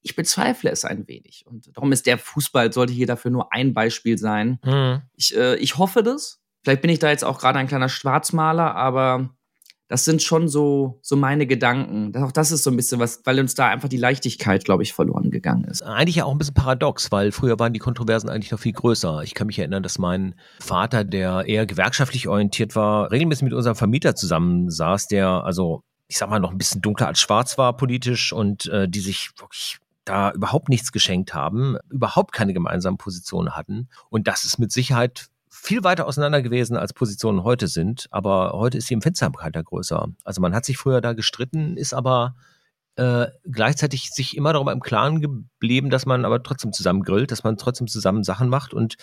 ich 0.00 0.16
bezweifle 0.16 0.70
es 0.70 0.84
ein 0.84 1.06
wenig. 1.08 1.44
Und 1.46 1.76
darum 1.76 1.92
ist 1.92 2.06
der 2.06 2.18
Fußball, 2.18 2.72
sollte 2.72 2.92
hier 2.92 3.06
dafür 3.06 3.30
nur 3.30 3.52
ein 3.52 3.74
Beispiel 3.74 4.16
sein. 4.16 4.58
Mhm. 4.64 5.02
Ich, 5.14 5.36
äh, 5.36 5.56
ich 5.56 5.76
hoffe 5.76 6.02
das. 6.02 6.40
Vielleicht 6.62 6.82
bin 6.82 6.90
ich 6.90 6.98
da 6.98 7.10
jetzt 7.10 7.24
auch 7.24 7.38
gerade 7.38 7.58
ein 7.58 7.68
kleiner 7.68 7.88
Schwarzmaler, 7.88 8.74
aber 8.74 9.30
das 9.88 10.04
sind 10.04 10.22
schon 10.22 10.48
so, 10.48 10.98
so 11.02 11.16
meine 11.16 11.46
Gedanken. 11.46 12.14
Auch 12.22 12.30
das 12.30 12.52
ist 12.52 12.62
so 12.62 12.70
ein 12.70 12.76
bisschen 12.76 13.00
was, 13.00 13.22
weil 13.24 13.40
uns 13.40 13.54
da 13.54 13.68
einfach 13.68 13.88
die 13.88 13.96
Leichtigkeit, 13.96 14.64
glaube 14.64 14.82
ich, 14.82 14.92
verloren 14.92 15.30
gegangen 15.30 15.64
ist. 15.64 15.82
Eigentlich 15.82 16.16
ja 16.16 16.24
auch 16.26 16.32
ein 16.32 16.38
bisschen 16.38 16.54
paradox, 16.54 17.10
weil 17.10 17.32
früher 17.32 17.58
waren 17.58 17.72
die 17.72 17.78
Kontroversen 17.78 18.28
eigentlich 18.28 18.52
noch 18.52 18.60
viel 18.60 18.74
größer. 18.74 19.22
Ich 19.22 19.34
kann 19.34 19.46
mich 19.46 19.58
erinnern, 19.58 19.82
dass 19.82 19.98
mein 19.98 20.34
Vater, 20.60 21.04
der 21.04 21.46
eher 21.46 21.64
gewerkschaftlich 21.64 22.28
orientiert 22.28 22.76
war, 22.76 23.10
regelmäßig 23.10 23.44
mit 23.44 23.54
unserem 23.54 23.76
Vermieter 23.76 24.14
zusammensaß, 24.14 25.08
der 25.08 25.44
also, 25.44 25.82
ich 26.06 26.18
sag 26.18 26.28
mal, 26.28 26.38
noch 26.38 26.50
ein 26.50 26.58
bisschen 26.58 26.82
dunkler 26.82 27.06
als 27.06 27.18
schwarz 27.18 27.56
war 27.56 27.74
politisch 27.74 28.32
und 28.32 28.66
äh, 28.66 28.88
die 28.88 29.00
sich 29.00 29.30
wirklich 29.38 29.78
da 30.04 30.32
überhaupt 30.32 30.68
nichts 30.68 30.92
geschenkt 30.92 31.34
haben, 31.34 31.76
überhaupt 31.90 32.32
keine 32.32 32.52
gemeinsamen 32.52 32.98
Positionen 32.98 33.56
hatten. 33.56 33.88
Und 34.10 34.26
das 34.28 34.44
ist 34.44 34.58
mit 34.58 34.70
Sicherheit 34.72 35.28
viel 35.60 35.84
weiter 35.84 36.06
auseinander 36.06 36.40
gewesen, 36.42 36.76
als 36.76 36.92
Positionen 36.92 37.44
heute 37.44 37.66
sind. 37.66 38.06
Aber 38.10 38.52
heute 38.54 38.78
ist 38.78 38.88
die 38.88 38.94
Empfindsamkeit 38.94 39.54
da 39.54 39.62
größer. 39.62 40.08
Also 40.24 40.40
man 40.40 40.54
hat 40.54 40.64
sich 40.64 40.78
früher 40.78 41.00
da 41.00 41.12
gestritten, 41.12 41.76
ist 41.76 41.92
aber 41.92 42.36
äh, 42.96 43.26
gleichzeitig 43.44 44.10
sich 44.10 44.36
immer 44.36 44.52
darüber 44.52 44.72
im 44.72 44.80
Klaren 44.80 45.20
geblieben, 45.20 45.90
dass 45.90 46.06
man 46.06 46.24
aber 46.24 46.42
trotzdem 46.42 46.72
zusammen 46.72 47.02
grillt, 47.02 47.30
dass 47.30 47.44
man 47.44 47.56
trotzdem 47.56 47.86
zusammen 47.86 48.24
Sachen 48.24 48.48
macht 48.48 48.74
und 48.74 48.96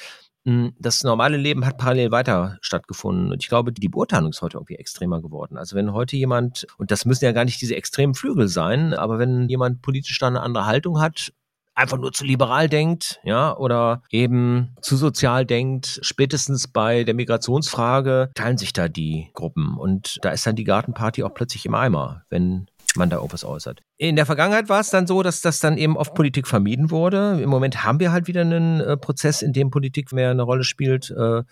mh, 0.43 0.53
hm, 0.53 0.75
das 0.79 1.03
normale 1.03 1.38
Leben 1.38 1.65
hat 1.65 1.77
parallel 1.77 2.12
weiter 2.12 2.57
stattgefunden. 2.62 3.31
Und 3.31 3.41
ich 3.41 3.47
glaube, 3.47 3.71
die 3.71 3.88
Beurteilung 3.88 4.31
ist 4.31 4.41
heute 4.41 4.57
irgendwie 4.57 4.75
extremer 4.75 5.21
geworden. 5.21 5.57
Also 5.57 5.75
wenn 5.75 5.93
heute 5.93 6.17
jemand, 6.17 6.67
und 6.77 6.91
das 6.91 7.05
müssen 7.05 7.25
ja 7.25 7.31
gar 7.31 7.45
nicht 7.45 7.62
diese 7.62 7.75
extremen 7.75 8.15
Flügel 8.15 8.47
sein, 8.47 8.93
aber 8.93 9.17
wenn 9.17 9.47
jemand 9.47 9.81
politisch 9.81 10.19
da 10.19 10.27
eine 10.27 10.41
andere 10.41 10.65
Haltung 10.65 11.00
hat, 11.00 11.31
einfach 11.75 11.98
nur 11.98 12.12
zu 12.12 12.24
liberal 12.24 12.70
denkt, 12.70 13.20
ja, 13.24 13.55
oder 13.55 14.01
eben 14.10 14.75
zu 14.82 14.96
sozial 14.96 15.46
denkt, 15.46 16.00
spätestens 16.01 16.67
bei 16.67 17.03
der 17.03 17.13
Migrationsfrage 17.13 18.32
teilen 18.34 18.58
sich 18.58 18.74
da 18.74 18.88
die 18.88 19.29
Gruppen 19.34 19.77
und 19.77 20.17
da 20.22 20.32
ist 20.32 20.48
dann 20.48 20.55
die 20.55 20.63
Gartenparty 20.63 21.24
auch 21.24 21.34
plötzlich 21.34 21.65
im 21.65 21.75
Eimer, 21.75 22.24
wenn 22.29 22.67
man 22.98 23.10
da 23.10 23.17
irgendwas 23.17 23.44
äußert. 23.44 23.82
In 23.98 24.15
der 24.15 24.25
Vergangenheit 24.25 24.70
war 24.70 24.79
es 24.79 24.89
dann 24.89 25.08
so, 25.08 25.24
dass 25.24 25.41
das 25.41 25.60
dann 25.60 25.77
eben 25.77 25.98
oft 25.98 26.13
Politik 26.13 26.48
vermieden 26.48 26.91
wurde. 26.91 27.39
Im 27.41 27.50
Moment 27.50 27.84
haben 27.84 28.00
wir 28.00 28.12
halt 28.12 28.27
wieder 28.27 28.41
einen 28.41 28.82
äh, 28.82 28.98
Prozess, 28.98 29.41
in 29.41 29.53
dem 29.53 29.70
Politik 29.70 30.12
mehr 30.12 30.32
eine 30.32 30.44
Rolle 30.44 30.63
spielt. 30.63 31.12
Äh, 31.12 31.44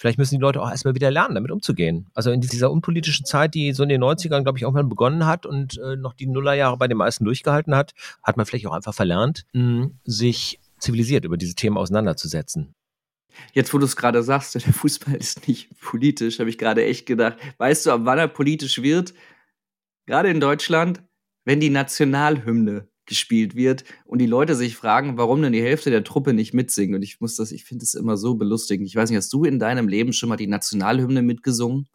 vielleicht 0.00 0.16
müssen 0.16 0.36
die 0.36 0.40
Leute 0.40 0.62
auch 0.62 0.70
erstmal 0.70 0.94
wieder 0.94 1.10
lernen, 1.10 1.34
damit 1.34 1.50
umzugehen. 1.50 2.06
Also 2.14 2.30
in 2.30 2.40
dieser 2.40 2.70
unpolitischen 2.70 3.26
Zeit, 3.26 3.54
die 3.54 3.74
so 3.74 3.82
in 3.82 3.90
den 3.90 4.02
90ern, 4.02 4.42
glaube 4.42 4.56
ich, 4.56 4.62
irgendwann 4.62 4.88
begonnen 4.88 5.26
hat 5.26 5.44
und 5.44 5.78
äh, 5.78 5.96
noch 5.96 6.14
die 6.14 6.26
Nullerjahre 6.26 6.78
bei 6.78 6.88
den 6.88 6.96
meisten 6.96 7.26
durchgehalten 7.26 7.74
hat, 7.74 7.92
hat 8.22 8.38
man 8.38 8.46
vielleicht 8.46 8.66
auch 8.66 8.72
einfach 8.72 8.94
verlernt, 8.94 9.44
mh, 9.52 9.90
sich 10.04 10.58
zivilisiert 10.78 11.26
über 11.26 11.36
diese 11.36 11.54
Themen 11.54 11.76
auseinanderzusetzen. 11.76 12.74
Jetzt, 13.52 13.74
wo 13.74 13.78
du 13.78 13.84
es 13.84 13.94
gerade 13.94 14.22
sagst, 14.22 14.54
der 14.66 14.72
Fußball 14.72 15.16
ist 15.16 15.46
nicht 15.46 15.78
politisch, 15.82 16.38
habe 16.38 16.48
ich 16.48 16.56
gerade 16.56 16.82
echt 16.82 17.04
gedacht. 17.04 17.36
Weißt 17.58 17.84
du, 17.84 17.90
ab 17.90 18.00
wann 18.04 18.18
er 18.18 18.28
politisch 18.28 18.80
wird? 18.80 19.12
Gerade 20.06 20.30
in 20.30 20.40
Deutschland, 20.40 21.02
wenn 21.44 21.60
die 21.60 21.70
Nationalhymne 21.70 22.88
gespielt 23.10 23.54
wird 23.54 23.84
und 24.06 24.20
die 24.20 24.26
Leute 24.26 24.54
sich 24.54 24.76
fragen, 24.76 25.18
warum 25.18 25.42
denn 25.42 25.52
die 25.52 25.62
Hälfte 25.62 25.90
der 25.90 26.04
Truppe 26.04 26.32
nicht 26.32 26.54
mitsingen. 26.54 26.94
Und 26.94 27.02
ich 27.02 27.20
muss 27.20 27.36
das, 27.36 27.52
ich 27.52 27.64
finde 27.64 27.84
es 27.84 27.92
immer 27.92 28.16
so 28.16 28.36
belustigend. 28.36 28.88
Ich 28.88 28.96
weiß 28.96 29.10
nicht, 29.10 29.18
hast 29.18 29.32
du 29.34 29.44
in 29.44 29.58
deinem 29.58 29.88
Leben 29.88 30.14
schon 30.14 30.30
mal 30.30 30.36
die 30.36 30.46
Nationalhymne 30.46 31.20
mitgesungen? 31.20 31.88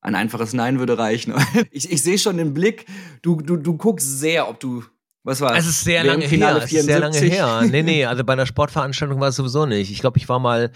Ein 0.00 0.14
einfaches 0.14 0.52
Nein 0.52 0.78
würde 0.78 0.98
reichen. 0.98 1.34
Ich, 1.70 1.90
ich 1.90 2.02
sehe 2.02 2.18
schon 2.18 2.36
den 2.36 2.52
Blick, 2.52 2.84
du, 3.22 3.36
du, 3.36 3.56
du 3.56 3.76
guckst 3.76 4.20
sehr, 4.20 4.48
ob 4.48 4.60
du 4.60 4.84
was 5.24 5.40
war 5.40 5.54
es? 5.56 5.66
ist 5.66 5.84
sehr 5.84 6.04
lange 6.04 6.24
her. 6.24 6.56
Es 6.56 6.72
ist 6.72 6.84
sehr 6.86 7.00
lange 7.00 7.18
her. 7.18 7.62
Nee, 7.68 7.82
nee, 7.82 8.04
also 8.04 8.24
bei 8.24 8.32
einer 8.32 8.46
Sportveranstaltung 8.46 9.20
war 9.20 9.28
es 9.28 9.36
sowieso 9.36 9.66
nicht. 9.66 9.90
Ich 9.90 10.00
glaube, 10.00 10.16
ich 10.18 10.28
war 10.28 10.38
mal 10.38 10.72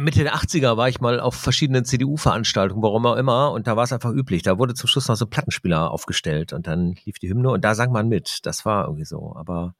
Mitte 0.00 0.24
der 0.24 0.34
80er 0.34 0.76
war 0.76 0.88
ich 0.88 1.00
mal 1.00 1.20
auf 1.20 1.36
verschiedenen 1.36 1.84
CDU-Veranstaltungen, 1.84 2.82
warum 2.82 3.06
auch 3.06 3.16
immer, 3.16 3.52
und 3.52 3.68
da 3.68 3.76
war 3.76 3.84
es 3.84 3.92
einfach 3.92 4.10
üblich. 4.10 4.42
Da 4.42 4.58
wurde 4.58 4.74
zum 4.74 4.88
Schluss 4.88 5.06
noch 5.06 5.16
so 5.16 5.26
ein 5.26 5.30
Plattenspieler 5.30 5.92
aufgestellt 5.92 6.52
und 6.52 6.66
dann 6.66 6.96
lief 7.04 7.18
die 7.20 7.28
Hymne 7.28 7.50
und 7.50 7.64
da 7.64 7.74
sang 7.76 7.92
man 7.92 8.08
mit. 8.08 8.40
Das 8.44 8.64
war 8.64 8.86
irgendwie 8.86 9.04
so. 9.04 9.34
Aber 9.36 9.76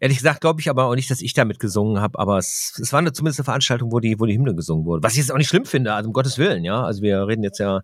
ehrlich 0.00 0.18
gesagt 0.18 0.40
glaube 0.40 0.60
ich 0.60 0.68
aber 0.68 0.86
auch 0.86 0.96
nicht, 0.96 1.08
dass 1.10 1.22
ich 1.22 1.34
damit 1.34 1.60
gesungen 1.60 2.00
habe, 2.00 2.18
aber 2.18 2.38
es, 2.38 2.76
es 2.82 2.92
war 2.92 2.98
eine, 2.98 3.12
zumindest 3.12 3.38
eine 3.38 3.44
Veranstaltung, 3.44 3.92
wo 3.92 4.00
die, 4.00 4.18
wo 4.18 4.26
die 4.26 4.34
Hymne 4.34 4.56
gesungen 4.56 4.86
wurde. 4.86 5.04
Was 5.04 5.12
ich 5.12 5.18
jetzt 5.18 5.30
auch 5.30 5.38
nicht 5.38 5.48
schlimm 5.48 5.66
finde, 5.66 5.94
also 5.94 6.08
um 6.08 6.12
Gottes 6.12 6.38
Willen, 6.38 6.64
ja. 6.64 6.82
Also 6.82 7.02
wir 7.02 7.26
reden 7.28 7.44
jetzt 7.44 7.58
ja 7.58 7.82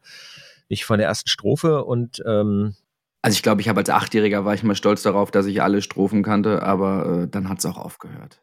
nicht 0.68 0.84
von 0.84 0.98
der 0.98 1.06
ersten 1.06 1.28
Strophe 1.28 1.84
und 1.84 2.20
ähm, 2.26 2.74
also 3.22 3.36
ich 3.36 3.42
glaube, 3.42 3.60
ich 3.60 3.68
habe 3.68 3.80
als 3.80 3.90
Achtjähriger 3.90 4.44
war 4.44 4.54
ich 4.54 4.62
mal 4.64 4.74
stolz 4.74 5.02
darauf, 5.02 5.30
dass 5.30 5.46
ich 5.46 5.62
alle 5.62 5.82
Strophen 5.82 6.22
kannte, 6.22 6.62
aber 6.62 7.22
äh, 7.22 7.28
dann 7.28 7.48
hat 7.48 7.58
es 7.58 7.66
auch 7.66 7.78
aufgehört. 7.78 8.40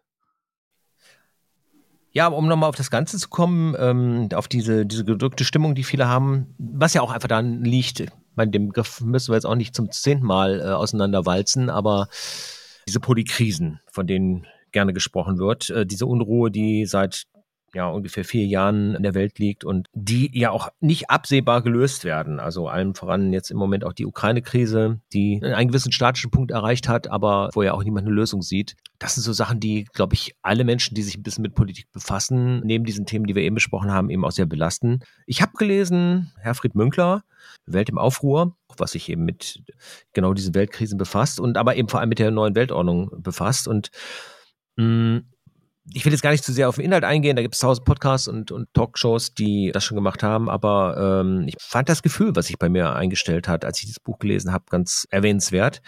Ja, 2.15 2.27
um 2.27 2.47
nochmal 2.47 2.69
auf 2.69 2.77
das 2.77 2.89
Ganze 2.89 3.17
zu 3.17 3.27
kommen, 3.27 3.75
ähm, 3.77 4.29
auf 4.33 4.47
diese, 4.47 4.85
diese 4.85 5.03
gedrückte 5.03 5.43
Stimmung, 5.43 5.75
die 5.75 5.83
viele 5.83 6.07
haben, 6.07 6.55
was 6.57 6.93
ja 6.93 7.01
auch 7.01 7.11
einfach 7.11 7.27
daran 7.27 7.65
liegt, 7.65 8.05
bei 8.35 8.45
dem 8.45 8.67
Begriff 8.67 9.01
müssen 9.01 9.31
wir 9.31 9.35
jetzt 9.35 9.45
auch 9.45 9.55
nicht 9.55 9.75
zum 9.75 9.91
zehnten 9.91 10.25
Mal 10.25 10.61
äh, 10.61 10.63
auseinanderwalzen, 10.63 11.69
aber 11.69 12.07
diese 12.87 13.01
Polykrisen, 13.01 13.81
von 13.91 14.07
denen 14.07 14.47
gerne 14.71 14.93
gesprochen 14.93 15.39
wird, 15.39 15.69
äh, 15.71 15.85
diese 15.85 16.05
Unruhe, 16.05 16.51
die 16.51 16.85
seit 16.85 17.25
ja 17.75 17.87
ungefähr 17.87 18.23
vier 18.23 18.45
Jahren 18.45 18.95
in 18.95 19.03
der 19.03 19.13
Welt 19.13 19.37
liegt 19.37 19.63
und 19.63 19.87
die 19.93 20.31
ja 20.37 20.49
auch 20.49 20.69
nicht 20.79 21.09
absehbar 21.09 21.61
gelöst 21.61 22.03
werden. 22.03 22.39
Also 22.39 22.67
allem 22.67 22.95
voran 22.95 23.33
jetzt 23.33 23.51
im 23.51 23.57
Moment 23.57 23.83
auch 23.83 23.93
die 23.93 24.05
Ukraine-Krise, 24.05 24.99
die 25.13 25.41
einen 25.43 25.67
gewissen 25.67 25.91
statischen 25.91 26.31
Punkt 26.31 26.51
erreicht 26.51 26.87
hat, 26.87 27.09
aber 27.09 27.49
wo 27.53 27.61
ja 27.61 27.73
auch 27.73 27.83
niemand 27.83 28.07
eine 28.07 28.15
Lösung 28.15 28.41
sieht. 28.41 28.75
Das 28.97 29.15
sind 29.15 29.23
so 29.23 29.33
Sachen, 29.33 29.59
die, 29.59 29.85
glaube 29.93 30.15
ich, 30.15 30.35
alle 30.41 30.63
Menschen, 30.63 30.95
die 30.95 31.03
sich 31.03 31.17
ein 31.17 31.23
bisschen 31.23 31.41
mit 31.41 31.53
Politik 31.53 31.91
befassen, 31.91 32.61
neben 32.61 32.85
diesen 32.85 33.05
Themen, 33.05 33.25
die 33.25 33.35
wir 33.35 33.43
eben 33.43 33.55
besprochen 33.55 33.91
haben, 33.91 34.09
eben 34.09 34.25
auch 34.25 34.31
sehr 34.31 34.45
belasten. 34.45 35.03
Ich 35.27 35.41
habe 35.41 35.51
gelesen, 35.57 36.31
Herfried 36.39 36.75
Münkler, 36.75 37.23
Welt 37.65 37.89
im 37.89 37.97
Aufruhr, 37.97 38.55
was 38.77 38.91
sich 38.91 39.09
eben 39.09 39.25
mit 39.25 39.61
genau 40.13 40.33
diesen 40.33 40.55
Weltkrisen 40.55 40.97
befasst 40.97 41.39
und 41.39 41.57
aber 41.57 41.75
eben 41.75 41.89
vor 41.89 41.99
allem 41.99 42.09
mit 42.09 42.19
der 42.19 42.31
neuen 42.31 42.55
Weltordnung 42.55 43.11
befasst 43.21 43.67
und 43.67 43.91
mh, 44.77 44.85
mm, 44.85 45.25
ich 45.93 46.05
will 46.05 46.11
jetzt 46.11 46.21
gar 46.21 46.31
nicht 46.31 46.43
zu 46.43 46.51
sehr 46.51 46.67
auf 46.67 46.75
den 46.75 46.85
Inhalt 46.85 47.03
eingehen, 47.03 47.35
da 47.35 47.41
gibt 47.41 47.53
es 47.53 47.61
tausend 47.61 47.85
Podcasts 47.85 48.27
und, 48.27 48.51
und 48.51 48.73
Talkshows, 48.73 49.33
die 49.33 49.71
das 49.71 49.83
schon 49.83 49.95
gemacht 49.95 50.23
haben, 50.23 50.49
aber 50.49 51.21
ähm, 51.21 51.43
ich 51.47 51.55
fand 51.59 51.89
das 51.89 52.01
Gefühl, 52.01 52.35
was 52.35 52.47
sich 52.47 52.57
bei 52.57 52.69
mir 52.69 52.93
eingestellt 52.93 53.47
hat, 53.47 53.65
als 53.65 53.81
ich 53.81 53.87
das 53.87 53.99
Buch 53.99 54.19
gelesen 54.19 54.51
habe, 54.51 54.65
ganz 54.69 55.07
erwähnenswert. 55.11 55.81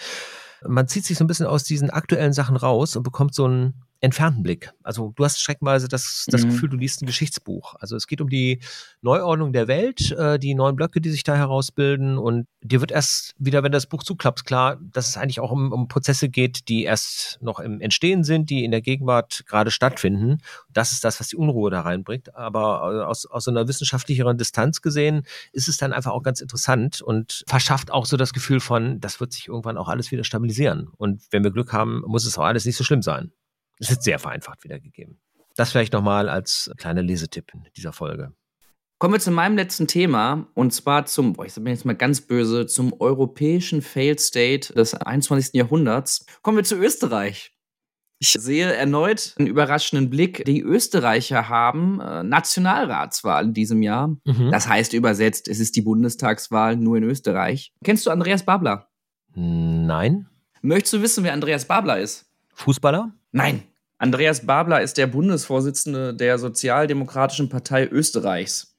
Man 0.66 0.88
zieht 0.88 1.06
sich 1.06 1.18
so 1.18 1.24
ein 1.24 1.27
bisschen 1.27 1.46
aus 1.46 1.63
diesen 1.63 1.89
aktuellen 1.89 2.34
Sachen 2.34 2.58
raus 2.58 2.96
und 2.96 3.04
bekommt 3.04 3.34
so 3.34 3.48
ein 3.48 3.74
entfernten 4.01 4.44
Blick. 4.44 4.72
Also 4.84 5.13
du 5.16 5.25
hast 5.25 5.39
streckenweise 5.39 5.88
das, 5.88 6.25
das 6.27 6.44
mhm. 6.44 6.50
Gefühl, 6.50 6.70
du 6.70 6.77
liest 6.77 7.01
ein 7.01 7.06
Geschichtsbuch. 7.06 7.75
Also 7.80 7.96
es 7.96 8.08
geht 8.08 8.22
um 8.22 8.30
die 8.30 8.60
Neuordnung 9.01 9.54
der 9.54 9.68
Welt, 9.68 10.12
äh, 10.12 10.39
die 10.39 10.54
neuen 10.54 10.75
Blöcke, 10.75 11.01
die 11.01 11.10
sich 11.10 11.24
da 11.24 11.36
herausbilden 11.36 12.18
und 12.18 12.48
dir 12.62 12.82
wird 12.82 12.92
erst 12.92 13.34
wieder, 13.38 13.63
wenn 13.63 13.72
das 13.72 13.88
Buch 13.88 14.04
zuklappt, 14.04 14.46
klar, 14.46 14.77
dass 14.82 15.10
es 15.10 15.18
eigentlich 15.18 15.39
auch 15.39 15.51
um, 15.51 15.72
um 15.72 15.88
Prozesse 15.88 16.30
geht, 16.30 16.68
die 16.68 16.84
erst 16.84 17.39
noch 17.42 17.60
im 17.60 17.82
Entstehen 17.82 18.24
sind, 18.24 18.50
die 18.50 18.63
in 18.63 18.72
der 18.72 18.82
Gegenwart 18.82 19.46
gerade 19.48 19.72
stattfinden. 19.72 20.39
Das 20.72 20.92
ist 20.92 21.04
das, 21.04 21.20
was 21.20 21.30
die 21.30 21.36
Unruhe 21.36 21.72
da 21.72 21.82
reinbringt. 21.82 22.36
Aber 22.36 22.92
äh, 22.94 23.04
aus, 23.04 23.25
aus 23.25 23.46
so 23.46 23.51
einer 23.51 23.68
wissenschaftlicheren 23.68 24.38
Distanz 24.38 24.82
gesehen 24.82 25.24
ist 25.51 25.68
es 25.68 25.77
dann 25.77 25.94
einfach 25.94 26.12
auch 26.12 26.24
ganz 26.24 26.42
interessant 26.42 27.01
und 27.01 27.44
verschafft 27.48 27.92
auch 27.92 28.06
so 28.06 28.18
das 28.18 28.34
Gefühl 28.34 28.60
von, 28.60 29.00
das 29.00 29.20
wird 29.20 29.34
sich 29.34 29.48
irgendwann 29.48 29.77
auch 29.77 29.88
alles 29.88 30.12
wieder 30.12 30.24
stabilisieren. 30.24 30.89
Und 30.98 31.24
wenn 31.32 31.44
wir 31.44 31.51
Glück 31.51 31.74
haben, 31.74 32.04
muss 32.06 32.25
es 32.25 32.38
auch 32.38 32.46
alles 32.46 32.66
nicht 32.66 32.77
so 32.77 32.84
schlimm 32.84 33.01
sein. 33.01 33.32
Es 33.79 33.91
ist 33.91 34.03
sehr 34.03 34.19
vereinfacht 34.19 34.63
wiedergegeben. 34.63 35.19
Das 35.55 35.72
vielleicht 35.72 35.93
nochmal 35.93 36.29
als 36.29 36.72
kleiner 36.77 37.01
Lesetipp 37.01 37.53
in 37.53 37.65
dieser 37.75 37.93
Folge. 37.93 38.34
Kommen 39.00 39.13
wir 39.13 39.19
zu 39.19 39.31
meinem 39.31 39.55
letzten 39.55 39.88
Thema 39.88 40.48
und 40.55 40.74
zwar 40.74 41.05
zum, 41.05 41.34
boah, 41.34 41.46
ich 41.46 41.53
bin 41.53 41.67
jetzt 41.67 41.86
mal 41.86 41.96
ganz 41.96 42.22
böse, 42.22 42.65
zum 42.65 43.00
europäischen 43.00 43.84
Failed 43.84 44.19
State 44.19 44.74
des 44.74 44.96
21. 44.96 45.53
Jahrhunderts. 45.53 46.25
Kommen 46.41 46.57
wir 46.57 46.63
zu 46.63 46.75
Österreich. 46.75 47.53
Ich 48.19 48.31
sehe 48.31 48.74
erneut 48.74 49.36
einen 49.38 49.48
überraschenden 49.48 50.10
Blick. 50.10 50.43
Die 50.46 50.62
Österreicher 50.62 51.50
haben 51.50 52.01
äh, 52.01 52.24
Nationalratswahl 52.24 53.46
in 53.46 53.53
diesem 53.53 53.84
Jahr. 53.84 54.07
Mhm. 54.25 54.50
Das 54.51 54.67
heißt 54.67 54.93
übersetzt, 54.93 55.48
es 55.48 55.60
ist 55.60 55.75
die 55.75 55.84
Bundestagswahl 55.84 56.75
nur 56.75 56.98
in 56.98 57.03
Österreich. 57.03 57.74
Kennst 57.84 58.07
du 58.07 58.10
Andreas 58.10 58.43
Babler? 58.43 58.89
Nein. 59.36 60.27
Möchtest 60.63 60.93
du 60.93 61.01
wissen, 61.03 61.24
wer 61.24 61.34
Andreas 61.34 61.65
Babler 61.65 62.00
ist? 62.00 62.26
Fußballer? 62.57 63.13
Nein. 63.31 63.63
Andreas 63.99 64.45
Babler 64.45 64.81
ist 64.81 64.97
der 64.97 65.07
Bundesvorsitzende 65.07 66.13
der 66.13 66.37
Sozialdemokratischen 66.37 67.49
Partei 67.49 67.87
Österreichs. 67.87 68.75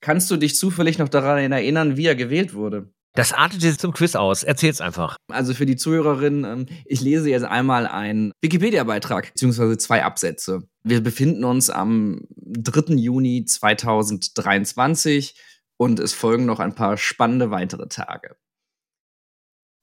Kannst 0.00 0.30
du 0.30 0.36
dich 0.36 0.56
zufällig 0.56 0.98
noch 0.98 1.08
daran 1.08 1.52
erinnern, 1.52 1.96
wie 1.96 2.06
er 2.06 2.14
gewählt 2.14 2.54
wurde? 2.54 2.92
Das 3.14 3.32
artet 3.32 3.62
jetzt 3.62 3.80
zum 3.80 3.92
Quiz 3.92 4.14
aus. 4.14 4.44
Erzähl's 4.44 4.80
einfach. 4.80 5.16
Also 5.28 5.52
für 5.52 5.66
die 5.66 5.76
Zuhörerin, 5.76 6.44
ähm, 6.44 6.66
ich 6.84 7.00
lese 7.00 7.28
jetzt 7.28 7.44
einmal 7.44 7.86
einen 7.86 8.32
Wikipedia-Beitrag, 8.40 9.32
beziehungsweise 9.32 9.76
zwei 9.78 10.04
Absätze. 10.04 10.62
Wir 10.84 11.02
befinden 11.02 11.44
uns 11.44 11.70
am 11.70 12.22
3. 12.36 12.94
Juni 12.94 13.44
2023 13.44 15.34
und 15.76 15.98
es 15.98 16.12
folgen 16.12 16.46
noch 16.46 16.60
ein 16.60 16.74
paar 16.74 16.96
spannende 16.96 17.50
weitere 17.50 17.88
Tage. 17.88 18.36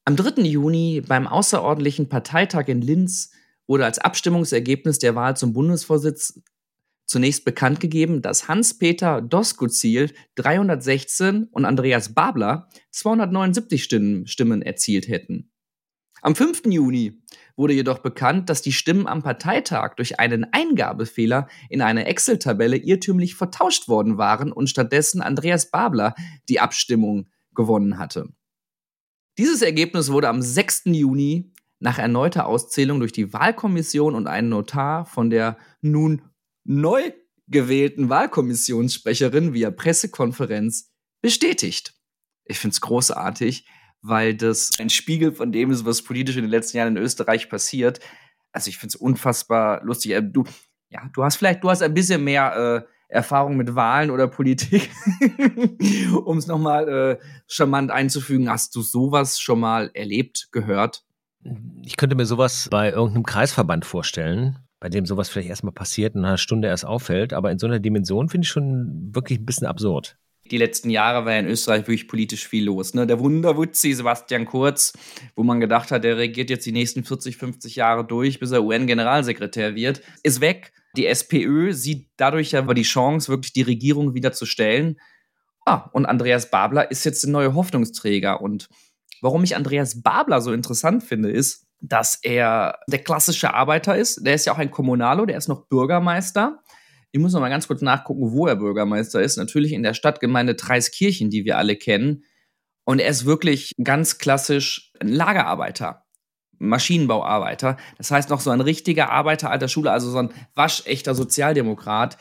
Am 0.08 0.16
3. 0.16 0.42
Juni 0.44 1.04
beim 1.06 1.28
außerordentlichen 1.28 2.08
Parteitag 2.08 2.70
in 2.70 2.82
Linz 2.82 3.32
wurde 3.68 3.84
als 3.84 4.00
Abstimmungsergebnis 4.00 5.00
der 5.00 5.16
Wahl 5.16 5.36
zum 5.36 5.52
Bundesvorsitz 5.52 6.42
zunächst 7.06 7.44
bekannt 7.44 7.82
gegeben, 7.82 8.22
dass 8.22 8.48
Hans-Peter 8.48 9.22
Doskozil 9.22 10.14
316 10.36 11.50
und 11.52 11.66
Andreas 11.66 12.14
Babler 12.14 12.70
279 12.92 13.84
Stimmen, 13.84 14.62
erzielt 14.62 15.10
hätten. 15.10 15.52
Am 16.22 16.38
5. 16.38 16.68
Juni 16.68 17.22
wurde 17.58 17.74
jedoch 17.74 18.00
bekannt, 18.00 18.50
dass 18.50 18.62
die 18.62 18.72
Stimmen 18.72 19.08
am 19.08 19.24
Parteitag 19.24 19.96
durch 19.96 20.22
einen 20.22 20.46
Eingabefehler 20.54 21.50
in 21.70 21.82
eine 21.82 22.06
Excel-Tabelle 22.06 22.78
irrtümlich 22.78 23.36
vertauscht 23.36 23.90
worden 23.90 24.18
waren 24.18 24.54
und 24.54 24.70
stattdessen 24.70 25.22
Andreas 25.22 25.70
Babler 25.70 26.16
die 26.48 26.62
Abstimmung 26.62 27.28
gewonnen 27.54 28.00
hatte. 28.00 28.30
Dieses 29.38 29.62
Ergebnis 29.62 30.12
wurde 30.12 30.30
am 30.30 30.42
6. 30.42 30.84
Juni 30.86 31.52
nach 31.80 32.00
erneuter 32.00 32.48
Auszählung 32.48 33.00
durch 33.00 33.12
die 33.12 33.34
Wahlkommission 33.34 34.16
und 34.16 34.28
einen 34.28 34.50
Notar 34.50 35.06
von 35.06 35.30
der 35.30 35.58
nun 35.82 36.24
neu 36.64 37.12
gewählten 37.48 38.10
Wahlkommissionssprecherin 38.10 39.54
via 39.54 39.70
Pressekonferenz 39.70 40.92
bestätigt. 41.22 41.94
Ich 42.46 42.60
finde 42.60 42.74
es 42.74 42.82
großartig, 42.82 43.68
weil 44.02 44.36
das 44.36 44.72
ein 44.80 44.90
Spiegel 44.90 45.32
von 45.32 45.52
dem 45.52 45.72
ist, 45.72 45.86
was 45.86 46.02
politisch 46.02 46.36
in 46.36 46.44
den 46.44 46.52
letzten 46.52 46.78
Jahren 46.78 46.98
in 46.98 47.04
Österreich 47.04 47.50
passiert. 47.50 48.00
Also 48.52 48.70
ich 48.70 48.78
finde 48.78 48.94
es 48.94 48.96
unfassbar 48.96 49.84
lustig. 49.84 50.14
Äh, 50.14 50.24
du, 50.24 50.46
ja, 50.90 51.10
du 51.14 51.24
hast 51.24 51.38
vielleicht, 51.38 51.64
du 51.64 51.70
hast 51.70 51.84
ein 51.84 51.94
bisschen 51.94 52.24
mehr 52.24 52.86
äh, 52.86 52.97
Erfahrung 53.08 53.56
mit 53.56 53.76
Wahlen 53.76 54.12
oder 54.12 54.28
Politik, 54.28 54.90
um 56.26 56.38
es 56.38 56.48
nochmal 56.48 56.90
äh, 56.90 57.18
charmant 57.48 57.92
einzufügen. 57.92 58.50
Hast 58.50 58.76
du 58.76 58.82
sowas 58.82 59.40
schon 59.40 59.60
mal 59.60 59.90
erlebt, 59.94 60.50
gehört? 60.52 61.04
Ich 61.84 61.96
könnte 61.96 62.16
mir 62.16 62.26
sowas 62.26 62.68
bei 62.70 62.92
irgendeinem 62.92 63.24
Kreisverband 63.24 63.86
vorstellen, 63.86 64.60
bei 64.80 64.90
dem 64.90 65.06
sowas 65.06 65.30
vielleicht 65.30 65.50
erstmal 65.50 65.74
passiert 65.74 66.16
und 66.16 66.26
eine 66.26 66.38
Stunde 66.38 66.68
erst 66.68 66.86
auffällt, 66.86 67.34
aber 67.34 67.52
in 67.52 67.60
so 67.60 67.68
einer 67.68 67.80
Dimension 67.80 68.30
finde 68.30 68.46
ich 68.46 68.50
schon 68.50 69.10
wirklich 69.14 69.40
ein 69.40 69.46
bisschen 69.46 69.68
absurd. 69.68 70.18
Die 70.52 70.58
letzten 70.58 70.90
Jahre 70.90 71.26
war 71.26 71.34
ja 71.34 71.40
in 71.40 71.48
Österreich 71.48 71.82
wirklich 71.82 72.08
politisch 72.08 72.48
viel 72.48 72.66
los. 72.66 72.94
Ne? 72.94 73.06
Der 73.06 73.20
Wunderwutzi 73.20 73.94
Sebastian 73.94 74.46
Kurz, 74.46 74.94
wo 75.36 75.44
man 75.44 75.60
gedacht 75.60 75.92
hat, 75.92 76.04
der 76.04 76.18
regiert 76.18 76.50
jetzt 76.50 76.66
die 76.66 76.72
nächsten 76.72 77.04
40, 77.04 77.38
50 77.38 77.76
Jahre 77.76 78.06
durch, 78.06 78.40
bis 78.40 78.52
er 78.52 78.64
UN-Generalsekretär 78.64 79.76
wird, 79.76 80.02
ist 80.24 80.40
weg. 80.40 80.72
Die 80.96 81.06
SPÖ 81.06 81.74
sieht 81.74 82.10
dadurch 82.18 82.52
ja 82.52 82.62
die 82.62 82.84
Chance, 82.84 83.30
wirklich 83.30 83.54
die 83.54 83.62
Regierung 83.62 84.14
wieder 84.14 84.32
zu 84.32 84.46
stellen. 84.46 85.00
Ah, 85.66 85.90
und 85.92 86.06
Andreas 86.06 86.50
Babler 86.50 86.90
ist 86.90 87.04
jetzt 87.04 87.24
der 87.24 87.30
neue 87.32 87.54
Hoffnungsträger 87.54 88.42
und 88.42 88.70
Warum 89.22 89.44
ich 89.44 89.56
Andreas 89.56 90.02
Babler 90.02 90.42
so 90.42 90.54
interessant 90.54 91.04
finde, 91.04 91.32
ist, 91.32 91.66
dass 91.80 92.20
er 92.22 92.80
der 92.88 93.04
klassische 93.04 93.54
Arbeiter 93.54 93.96
ist. 93.96 94.26
Der 94.26 94.34
ist 94.34 94.46
ja 94.46 94.54
auch 94.54 94.58
ein 94.58 94.72
Kommunalo, 94.72 95.26
der 95.26 95.38
ist 95.38 95.48
noch 95.48 95.68
Bürgermeister. 95.68 96.60
Ich 97.12 97.20
muss 97.20 97.34
noch 97.34 97.40
mal 97.40 97.50
ganz 97.50 97.68
kurz 97.68 97.82
nachgucken, 97.82 98.32
wo 98.32 98.48
er 98.48 98.56
Bürgermeister 98.56 99.22
ist. 99.22 99.38
Natürlich 99.38 99.74
in 99.74 99.84
der 99.84 99.94
Stadtgemeinde 99.94 100.56
Dreiskirchen, 100.56 101.30
die 101.30 101.46
wir 101.46 101.58
alle 101.58 101.76
kennen. 101.76 102.24
Und 102.84 103.00
er 103.00 103.10
ist 103.10 103.26
wirklich 103.26 103.74
ganz 103.84 104.18
klassisch 104.18 104.92
ein 105.00 105.10
Lagerarbeiter, 105.10 106.06
Maschinenbauarbeiter. 106.60 107.78
Das 107.98 108.12
heißt 108.12 108.30
noch 108.30 108.40
so 108.40 108.50
ein 108.50 108.62
richtiger 108.62 109.12
Arbeiter 109.12 109.50
alter 109.52 109.68
Schule, 109.68 109.92
also 109.92 110.10
so 110.10 110.18
ein 110.18 110.30
waschechter 110.56 111.16
Sozialdemokrat, 111.16 112.18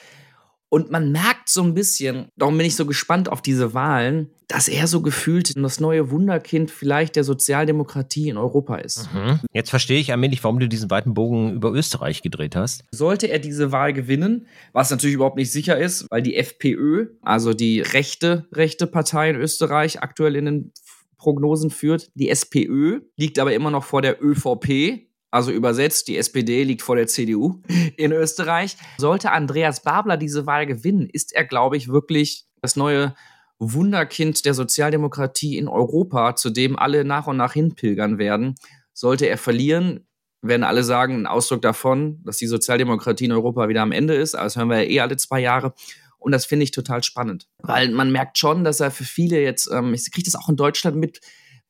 und 0.68 0.90
man 0.90 1.12
merkt 1.12 1.48
so 1.48 1.62
ein 1.62 1.74
bisschen, 1.74 2.28
darum 2.36 2.56
bin 2.58 2.66
ich 2.66 2.74
so 2.74 2.86
gespannt 2.86 3.28
auf 3.28 3.40
diese 3.40 3.72
Wahlen, 3.72 4.30
dass 4.48 4.68
er 4.68 4.86
so 4.86 5.00
gefühlt 5.00 5.56
das 5.56 5.80
neue 5.80 6.10
Wunderkind 6.10 6.70
vielleicht 6.70 7.16
der 7.16 7.24
Sozialdemokratie 7.24 8.28
in 8.28 8.36
Europa 8.36 8.76
ist. 8.76 9.08
Mhm. 9.14 9.40
Jetzt 9.52 9.70
verstehe 9.70 9.98
ich 9.98 10.10
allmählich, 10.10 10.42
warum 10.42 10.58
du 10.58 10.68
diesen 10.68 10.90
weiten 10.90 11.14
Bogen 11.14 11.52
über 11.52 11.72
Österreich 11.72 12.20
gedreht 12.22 12.56
hast. 12.56 12.84
Sollte 12.90 13.28
er 13.28 13.38
diese 13.38 13.70
Wahl 13.72 13.92
gewinnen, 13.92 14.46
was 14.72 14.90
natürlich 14.90 15.14
überhaupt 15.14 15.36
nicht 15.36 15.52
sicher 15.52 15.78
ist, 15.78 16.06
weil 16.10 16.22
die 16.22 16.36
FPÖ, 16.36 17.06
also 17.22 17.54
die 17.54 17.80
rechte, 17.80 18.46
rechte 18.52 18.86
Partei 18.86 19.30
in 19.30 19.36
Österreich, 19.36 20.02
aktuell 20.02 20.36
in 20.36 20.44
den 20.44 20.72
Prognosen 21.18 21.70
führt. 21.70 22.10
Die 22.14 22.28
SPÖ 22.28 23.00
liegt 23.16 23.38
aber 23.38 23.54
immer 23.54 23.70
noch 23.70 23.84
vor 23.84 24.02
der 24.02 24.22
ÖVP, 24.22 25.06
also 25.30 25.50
übersetzt, 25.50 26.08
die 26.08 26.16
SPD 26.16 26.64
liegt 26.64 26.82
vor 26.82 26.96
der 26.96 27.06
CDU 27.06 27.62
in 27.96 28.12
Österreich. 28.12 28.76
Sollte 28.98 29.32
Andreas 29.32 29.82
Babler 29.82 30.16
diese 30.16 30.46
Wahl 30.46 30.66
gewinnen, 30.66 31.08
ist 31.12 31.34
er, 31.34 31.44
glaube 31.44 31.76
ich, 31.76 31.88
wirklich 31.88 32.46
das 32.62 32.76
neue 32.76 33.14
Wunderkind 33.58 34.44
der 34.44 34.54
Sozialdemokratie 34.54 35.56
in 35.56 35.68
Europa, 35.68 36.36
zu 36.36 36.50
dem 36.50 36.78
alle 36.78 37.04
nach 37.04 37.26
und 37.26 37.36
nach 37.36 37.54
hinpilgern 37.54 38.18
werden. 38.18 38.54
Sollte 38.92 39.26
er 39.26 39.38
verlieren, 39.38 40.06
werden 40.42 40.64
alle 40.64 40.84
sagen, 40.84 41.14
ein 41.14 41.26
Ausdruck 41.26 41.62
davon, 41.62 42.22
dass 42.24 42.36
die 42.36 42.46
Sozialdemokratie 42.46 43.24
in 43.24 43.32
Europa 43.32 43.68
wieder 43.68 43.82
am 43.82 43.92
Ende 43.92 44.14
ist. 44.14 44.34
Das 44.34 44.56
hören 44.56 44.68
wir 44.68 44.82
ja 44.82 44.90
eh 44.90 45.00
alle 45.00 45.16
zwei 45.16 45.40
Jahre. 45.40 45.74
Und 46.18 46.32
das 46.32 46.46
finde 46.46 46.64
ich 46.64 46.70
total 46.70 47.02
spannend, 47.02 47.48
weil 47.62 47.90
man 47.90 48.10
merkt 48.10 48.38
schon, 48.38 48.64
dass 48.64 48.80
er 48.80 48.90
für 48.90 49.04
viele 49.04 49.40
jetzt, 49.40 49.70
ähm, 49.70 49.94
ich 49.94 50.10
kriege 50.10 50.24
das 50.24 50.34
auch 50.34 50.48
in 50.48 50.56
Deutschland 50.56 50.96
mit, 50.96 51.20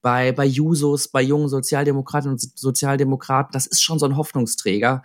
bei, 0.03 0.33
bei 0.33 0.45
Jusos, 0.45 1.09
bei 1.09 1.21
jungen 1.21 1.49
Sozialdemokratinnen 1.49 2.35
und 2.35 2.59
Sozialdemokraten, 2.59 3.53
das 3.53 3.67
ist 3.67 3.83
schon 3.83 3.99
so 3.99 4.07
ein 4.07 4.17
Hoffnungsträger. 4.17 5.03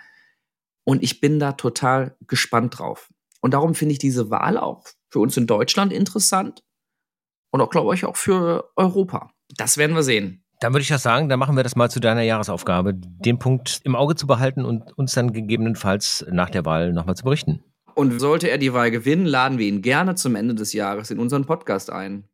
Und 0.83 1.03
ich 1.03 1.19
bin 1.19 1.39
da 1.39 1.53
total 1.53 2.15
gespannt 2.27 2.77
drauf. 2.77 3.09
Und 3.41 3.53
darum 3.53 3.73
finde 3.73 3.93
ich 3.93 3.99
diese 3.99 4.29
Wahl 4.29 4.57
auch 4.57 4.85
für 5.09 5.19
uns 5.19 5.35
in 5.37 5.47
Deutschland 5.47 5.91
interessant 5.91 6.63
und 7.51 7.61
auch, 7.61 7.69
glaube 7.69 7.93
ich, 7.95 8.05
auch 8.05 8.15
für 8.15 8.71
Europa. 8.75 9.31
Das 9.57 9.77
werden 9.77 9.95
wir 9.95 10.03
sehen. 10.03 10.43
Dann 10.59 10.73
würde 10.73 10.83
ich 10.83 10.89
ja 10.89 10.99
sagen, 10.99 11.27
dann 11.27 11.39
machen 11.39 11.55
wir 11.55 11.63
das 11.63 11.75
mal 11.75 11.89
zu 11.89 11.99
deiner 11.99 12.21
Jahresaufgabe, 12.21 12.93
den 12.93 13.39
Punkt 13.39 13.81
im 13.83 13.95
Auge 13.95 14.15
zu 14.15 14.27
behalten 14.27 14.63
und 14.63 14.95
uns 14.97 15.13
dann 15.13 15.33
gegebenenfalls 15.33 16.23
nach 16.29 16.51
der 16.51 16.65
Wahl 16.65 16.93
nochmal 16.93 17.15
zu 17.15 17.23
berichten. 17.23 17.63
Und 17.95 18.19
sollte 18.19 18.49
er 18.49 18.57
die 18.57 18.73
Wahl 18.73 18.91
gewinnen, 18.91 19.25
laden 19.25 19.57
wir 19.57 19.67
ihn 19.67 19.81
gerne 19.81 20.15
zum 20.15 20.35
Ende 20.35 20.55
des 20.55 20.73
Jahres 20.73 21.11
in 21.11 21.19
unseren 21.19 21.45
Podcast 21.45 21.89
ein. 21.89 22.25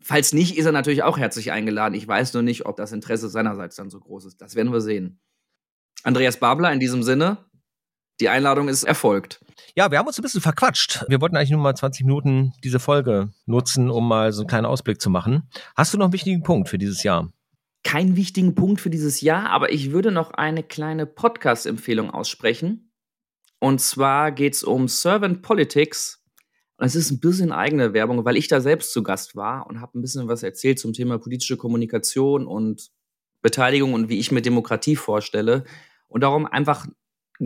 Falls 0.00 0.32
nicht, 0.32 0.58
ist 0.58 0.66
er 0.66 0.72
natürlich 0.72 1.02
auch 1.02 1.18
herzlich 1.18 1.52
eingeladen. 1.52 1.94
Ich 1.94 2.06
weiß 2.06 2.34
nur 2.34 2.42
nicht, 2.42 2.66
ob 2.66 2.76
das 2.76 2.92
Interesse 2.92 3.28
seinerseits 3.28 3.76
dann 3.76 3.90
so 3.90 4.00
groß 4.00 4.24
ist. 4.24 4.40
Das 4.40 4.56
werden 4.56 4.72
wir 4.72 4.80
sehen. 4.80 5.20
Andreas 6.02 6.38
Babler, 6.38 6.72
in 6.72 6.80
diesem 6.80 7.04
Sinne, 7.04 7.38
die 8.20 8.28
Einladung 8.28 8.68
ist 8.68 8.82
erfolgt. 8.82 9.40
Ja, 9.76 9.90
wir 9.90 9.98
haben 9.98 10.06
uns 10.06 10.18
ein 10.18 10.22
bisschen 10.22 10.40
verquatscht. 10.40 11.04
Wir 11.08 11.20
wollten 11.20 11.36
eigentlich 11.36 11.50
nur 11.50 11.60
mal 11.60 11.74
20 11.74 12.04
Minuten 12.04 12.52
diese 12.62 12.80
Folge 12.80 13.30
nutzen, 13.46 13.90
um 13.90 14.06
mal 14.06 14.32
so 14.32 14.42
einen 14.42 14.48
kleinen 14.48 14.66
Ausblick 14.66 15.00
zu 15.00 15.10
machen. 15.10 15.48
Hast 15.76 15.94
du 15.94 15.98
noch 15.98 16.06
einen 16.06 16.12
wichtigen 16.12 16.42
Punkt 16.42 16.68
für 16.68 16.78
dieses 16.78 17.02
Jahr? 17.02 17.32
Keinen 17.84 18.16
wichtigen 18.16 18.54
Punkt 18.54 18.80
für 18.80 18.90
dieses 18.90 19.20
Jahr, 19.20 19.50
aber 19.50 19.72
ich 19.72 19.92
würde 19.92 20.12
noch 20.12 20.32
eine 20.32 20.62
kleine 20.62 21.06
Podcast-Empfehlung 21.06 22.10
aussprechen. 22.10 22.91
Und 23.62 23.80
zwar 23.80 24.32
geht 24.32 24.54
es 24.54 24.64
um 24.64 24.88
Servant 24.88 25.40
Politics. 25.40 26.20
Und 26.78 26.86
es 26.86 26.96
ist 26.96 27.12
ein 27.12 27.20
bisschen 27.20 27.52
eigene 27.52 27.92
Werbung, 27.94 28.24
weil 28.24 28.36
ich 28.36 28.48
da 28.48 28.60
selbst 28.60 28.92
zu 28.92 29.04
Gast 29.04 29.36
war 29.36 29.68
und 29.68 29.80
habe 29.80 29.96
ein 29.96 30.02
bisschen 30.02 30.26
was 30.26 30.42
erzählt 30.42 30.80
zum 30.80 30.92
Thema 30.92 31.16
politische 31.18 31.56
Kommunikation 31.56 32.48
und 32.48 32.90
Beteiligung 33.40 33.94
und 33.94 34.08
wie 34.08 34.18
ich 34.18 34.32
mir 34.32 34.42
Demokratie 34.42 34.96
vorstelle. 34.96 35.62
Und 36.08 36.22
darum 36.24 36.44
einfach 36.44 36.88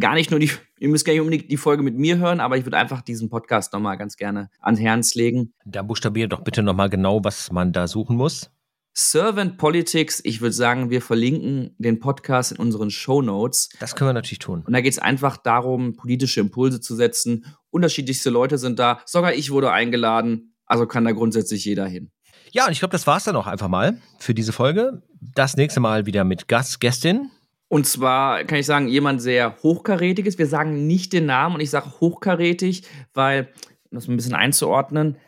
gar 0.00 0.14
nicht 0.14 0.30
nur 0.30 0.40
die, 0.40 0.50
ihr 0.78 0.88
müsst 0.88 1.04
gar 1.04 1.12
nicht 1.12 1.20
unbedingt 1.20 1.50
die 1.50 1.58
Folge 1.58 1.82
mit 1.82 1.98
mir 1.98 2.16
hören, 2.16 2.40
aber 2.40 2.56
ich 2.56 2.64
würde 2.64 2.78
einfach 2.78 3.02
diesen 3.02 3.28
Podcast 3.28 3.74
nochmal 3.74 3.98
ganz 3.98 4.16
gerne 4.16 4.48
ans 4.62 4.80
Herz 4.80 5.14
legen. 5.16 5.52
Da 5.66 5.82
buchstabiert 5.82 6.32
doch 6.32 6.40
bitte 6.40 6.62
nochmal 6.62 6.88
genau, 6.88 7.22
was 7.24 7.52
man 7.52 7.74
da 7.74 7.86
suchen 7.86 8.16
muss. 8.16 8.50
Servant 8.98 9.58
Politics, 9.58 10.22
ich 10.24 10.40
würde 10.40 10.54
sagen, 10.54 10.88
wir 10.88 11.02
verlinken 11.02 11.74
den 11.76 12.00
Podcast 12.00 12.52
in 12.52 12.56
unseren 12.56 12.88
Show 12.88 13.20
Notes. 13.20 13.68
Das 13.78 13.94
können 13.94 14.08
wir 14.08 14.14
natürlich 14.14 14.38
tun. 14.38 14.62
Und 14.66 14.72
da 14.72 14.80
geht 14.80 14.94
es 14.94 14.98
einfach 14.98 15.36
darum, 15.36 15.96
politische 15.96 16.40
Impulse 16.40 16.80
zu 16.80 16.96
setzen. 16.96 17.44
Unterschiedlichste 17.68 18.30
Leute 18.30 18.56
sind 18.56 18.78
da. 18.78 19.02
Sogar 19.04 19.34
ich 19.34 19.50
wurde 19.50 19.70
eingeladen. 19.70 20.54
Also 20.64 20.86
kann 20.86 21.04
da 21.04 21.12
grundsätzlich 21.12 21.66
jeder 21.66 21.86
hin. 21.86 22.10
Ja, 22.52 22.64
und 22.64 22.72
ich 22.72 22.78
glaube, 22.78 22.92
das 22.92 23.06
war 23.06 23.18
es 23.18 23.24
dann 23.24 23.36
auch 23.36 23.46
einfach 23.46 23.68
mal 23.68 24.00
für 24.18 24.32
diese 24.32 24.54
Folge. 24.54 25.02
Das 25.34 25.58
nächste 25.58 25.80
Mal 25.80 26.06
wieder 26.06 26.24
mit 26.24 26.48
Gast, 26.48 26.80
Gästin. 26.80 27.30
Und 27.68 27.86
zwar 27.86 28.44
kann 28.44 28.58
ich 28.58 28.64
sagen, 28.64 28.88
jemand 28.88 29.20
sehr 29.20 29.58
hochkarätig 29.62 30.24
ist. 30.24 30.38
Wir 30.38 30.46
sagen 30.46 30.86
nicht 30.86 31.12
den 31.12 31.26
Namen 31.26 31.56
und 31.56 31.60
ich 31.60 31.68
sage 31.68 32.00
hochkarätig, 32.00 32.84
weil, 33.12 33.50
um 33.90 33.96
das 33.96 34.08
ein 34.08 34.16
bisschen 34.16 34.34
einzuordnen, 34.34 35.18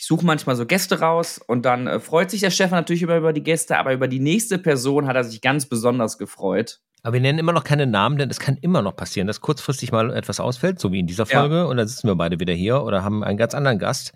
ich 0.00 0.06
suche 0.06 0.24
manchmal 0.24 0.56
so 0.56 0.64
Gäste 0.64 1.00
raus 1.00 1.38
und 1.46 1.66
dann 1.66 1.86
äh, 1.86 2.00
freut 2.00 2.30
sich 2.30 2.40
der 2.40 2.50
Stefan 2.50 2.78
natürlich 2.78 3.02
immer 3.02 3.18
über 3.18 3.34
die 3.34 3.42
Gäste, 3.42 3.76
aber 3.76 3.92
über 3.92 4.08
die 4.08 4.18
nächste 4.18 4.56
Person 4.56 5.06
hat 5.06 5.14
er 5.14 5.24
sich 5.24 5.42
ganz 5.42 5.66
besonders 5.66 6.16
gefreut. 6.16 6.80
Aber 7.02 7.12
wir 7.12 7.20
nennen 7.20 7.38
immer 7.38 7.52
noch 7.52 7.64
keine 7.64 7.86
Namen, 7.86 8.16
denn 8.16 8.30
es 8.30 8.40
kann 8.40 8.56
immer 8.62 8.80
noch 8.80 8.96
passieren, 8.96 9.26
dass 9.26 9.42
kurzfristig 9.42 9.92
mal 9.92 10.10
etwas 10.16 10.40
ausfällt, 10.40 10.80
so 10.80 10.90
wie 10.90 11.00
in 11.00 11.06
dieser 11.06 11.26
Folge, 11.26 11.56
ja. 11.56 11.64
und 11.64 11.76
dann 11.76 11.86
sitzen 11.86 12.08
wir 12.08 12.14
beide 12.14 12.40
wieder 12.40 12.54
hier 12.54 12.82
oder 12.82 13.04
haben 13.04 13.22
einen 13.22 13.36
ganz 13.36 13.54
anderen 13.54 13.78
Gast. 13.78 14.14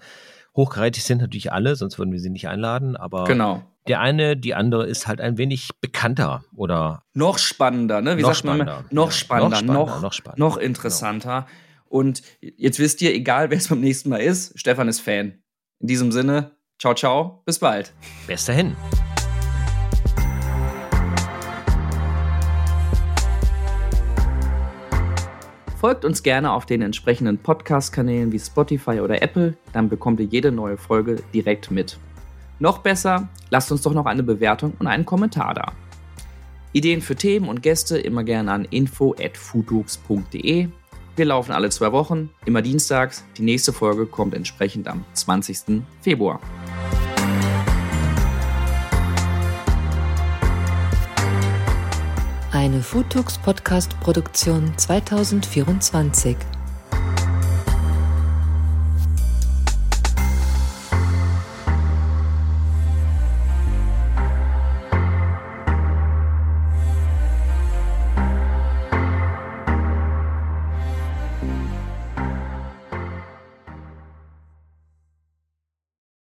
Hochkarätig 0.57 1.05
sind 1.05 1.21
natürlich 1.21 1.53
alle, 1.53 1.77
sonst 1.77 1.99
würden 1.99 2.13
wir 2.13 2.21
sie 2.21 2.31
nicht 2.31 2.49
einladen, 2.49 2.97
aber 2.97 3.25
genau. 3.25 3.63
der 3.87 4.01
eine, 4.01 4.39
die 4.39 4.55
andere 4.55 4.87
ist 4.87 5.07
halt 5.07 5.21
ein 5.21 5.37
wenig 5.37 5.69
bekannter 5.83 6.45
oder 6.57 7.03
noch 7.13 7.37
spannender, 7.37 8.01
ne? 8.01 8.17
Wie 8.17 8.23
noch 8.23 8.33
sagt 8.33 8.47
man 8.47 8.57
spannender. 8.57 8.85
Noch, 8.91 9.13
spannender, 9.13 9.51
noch, 9.51 9.59
spannender, 9.59 9.75
noch, 9.75 10.01
noch, 10.01 10.13
spannender, 10.15 10.47
noch 10.47 10.57
interessanter. 10.57 11.41
Genau. 11.41 12.01
Und 12.01 12.23
jetzt 12.41 12.79
wisst 12.79 13.03
ihr, 13.03 13.15
egal 13.15 13.51
wer 13.51 13.59
es 13.59 13.69
beim 13.69 13.81
nächsten 13.81 14.09
Mal 14.09 14.23
ist, 14.23 14.59
Stefan 14.59 14.89
ist 14.89 15.01
Fan. 15.01 15.44
In 15.81 15.89
diesem 15.89 16.13
Sinne, 16.13 16.53
ciao, 16.79 16.95
ciao, 16.95 17.43
bis 17.45 17.59
bald. 17.59 17.93
Bis 18.27 18.45
dahin. 18.45 18.77
Folgt 25.79 26.05
uns 26.07 26.23
gerne 26.23 26.53
auf 26.53 26.65
den 26.65 26.81
entsprechenden 26.81 27.37
Podcast-Kanälen 27.37 28.33
wie 28.33 28.39
Spotify 28.39 29.01
oder 29.01 29.21
Apple, 29.21 29.59
dann 29.75 29.91
bekommt 29.91 30.19
ihr 30.19 30.27
jede 30.27 30.51
neue 30.51 30.79
Folge 30.79 31.17
direkt 31.35 31.71
mit. 31.71 31.99
Noch 32.59 32.79
besser, 32.79 33.29
lasst 33.51 33.71
uns 33.71 33.83
doch 33.83 33.93
noch 33.93 34.07
eine 34.07 34.23
Bewertung 34.23 34.73
und 34.79 34.87
einen 34.87 35.05
Kommentar 35.05 35.53
da. 35.53 35.73
Ideen 36.73 37.03
für 37.03 37.17
Themen 37.17 37.51
und 37.51 37.63
Gäste 37.63 37.99
immer 37.99 38.25
gerne 38.25 38.53
an 38.53 38.65
info@futux.de. 38.65 40.69
Wir 41.17 41.27
laufen 41.27 41.53
alle 41.53 41.71
zwei 41.71 41.93
Wochen, 41.93 42.31
immer 42.45 42.61
dienstags. 42.61 43.25
Die 43.37 43.43
nächste 43.43 43.73
Folge 43.73 44.07
kommt 44.07 44.35
entsprechend 44.35 44.89
am 44.89 45.05
20. 45.13 45.83
Februar. 46.01 46.41
Eine 52.51 52.83
Foodtalks 52.83 53.39
Podcast 53.39 53.99
Produktion 54.01 54.73
2024. 54.77 56.37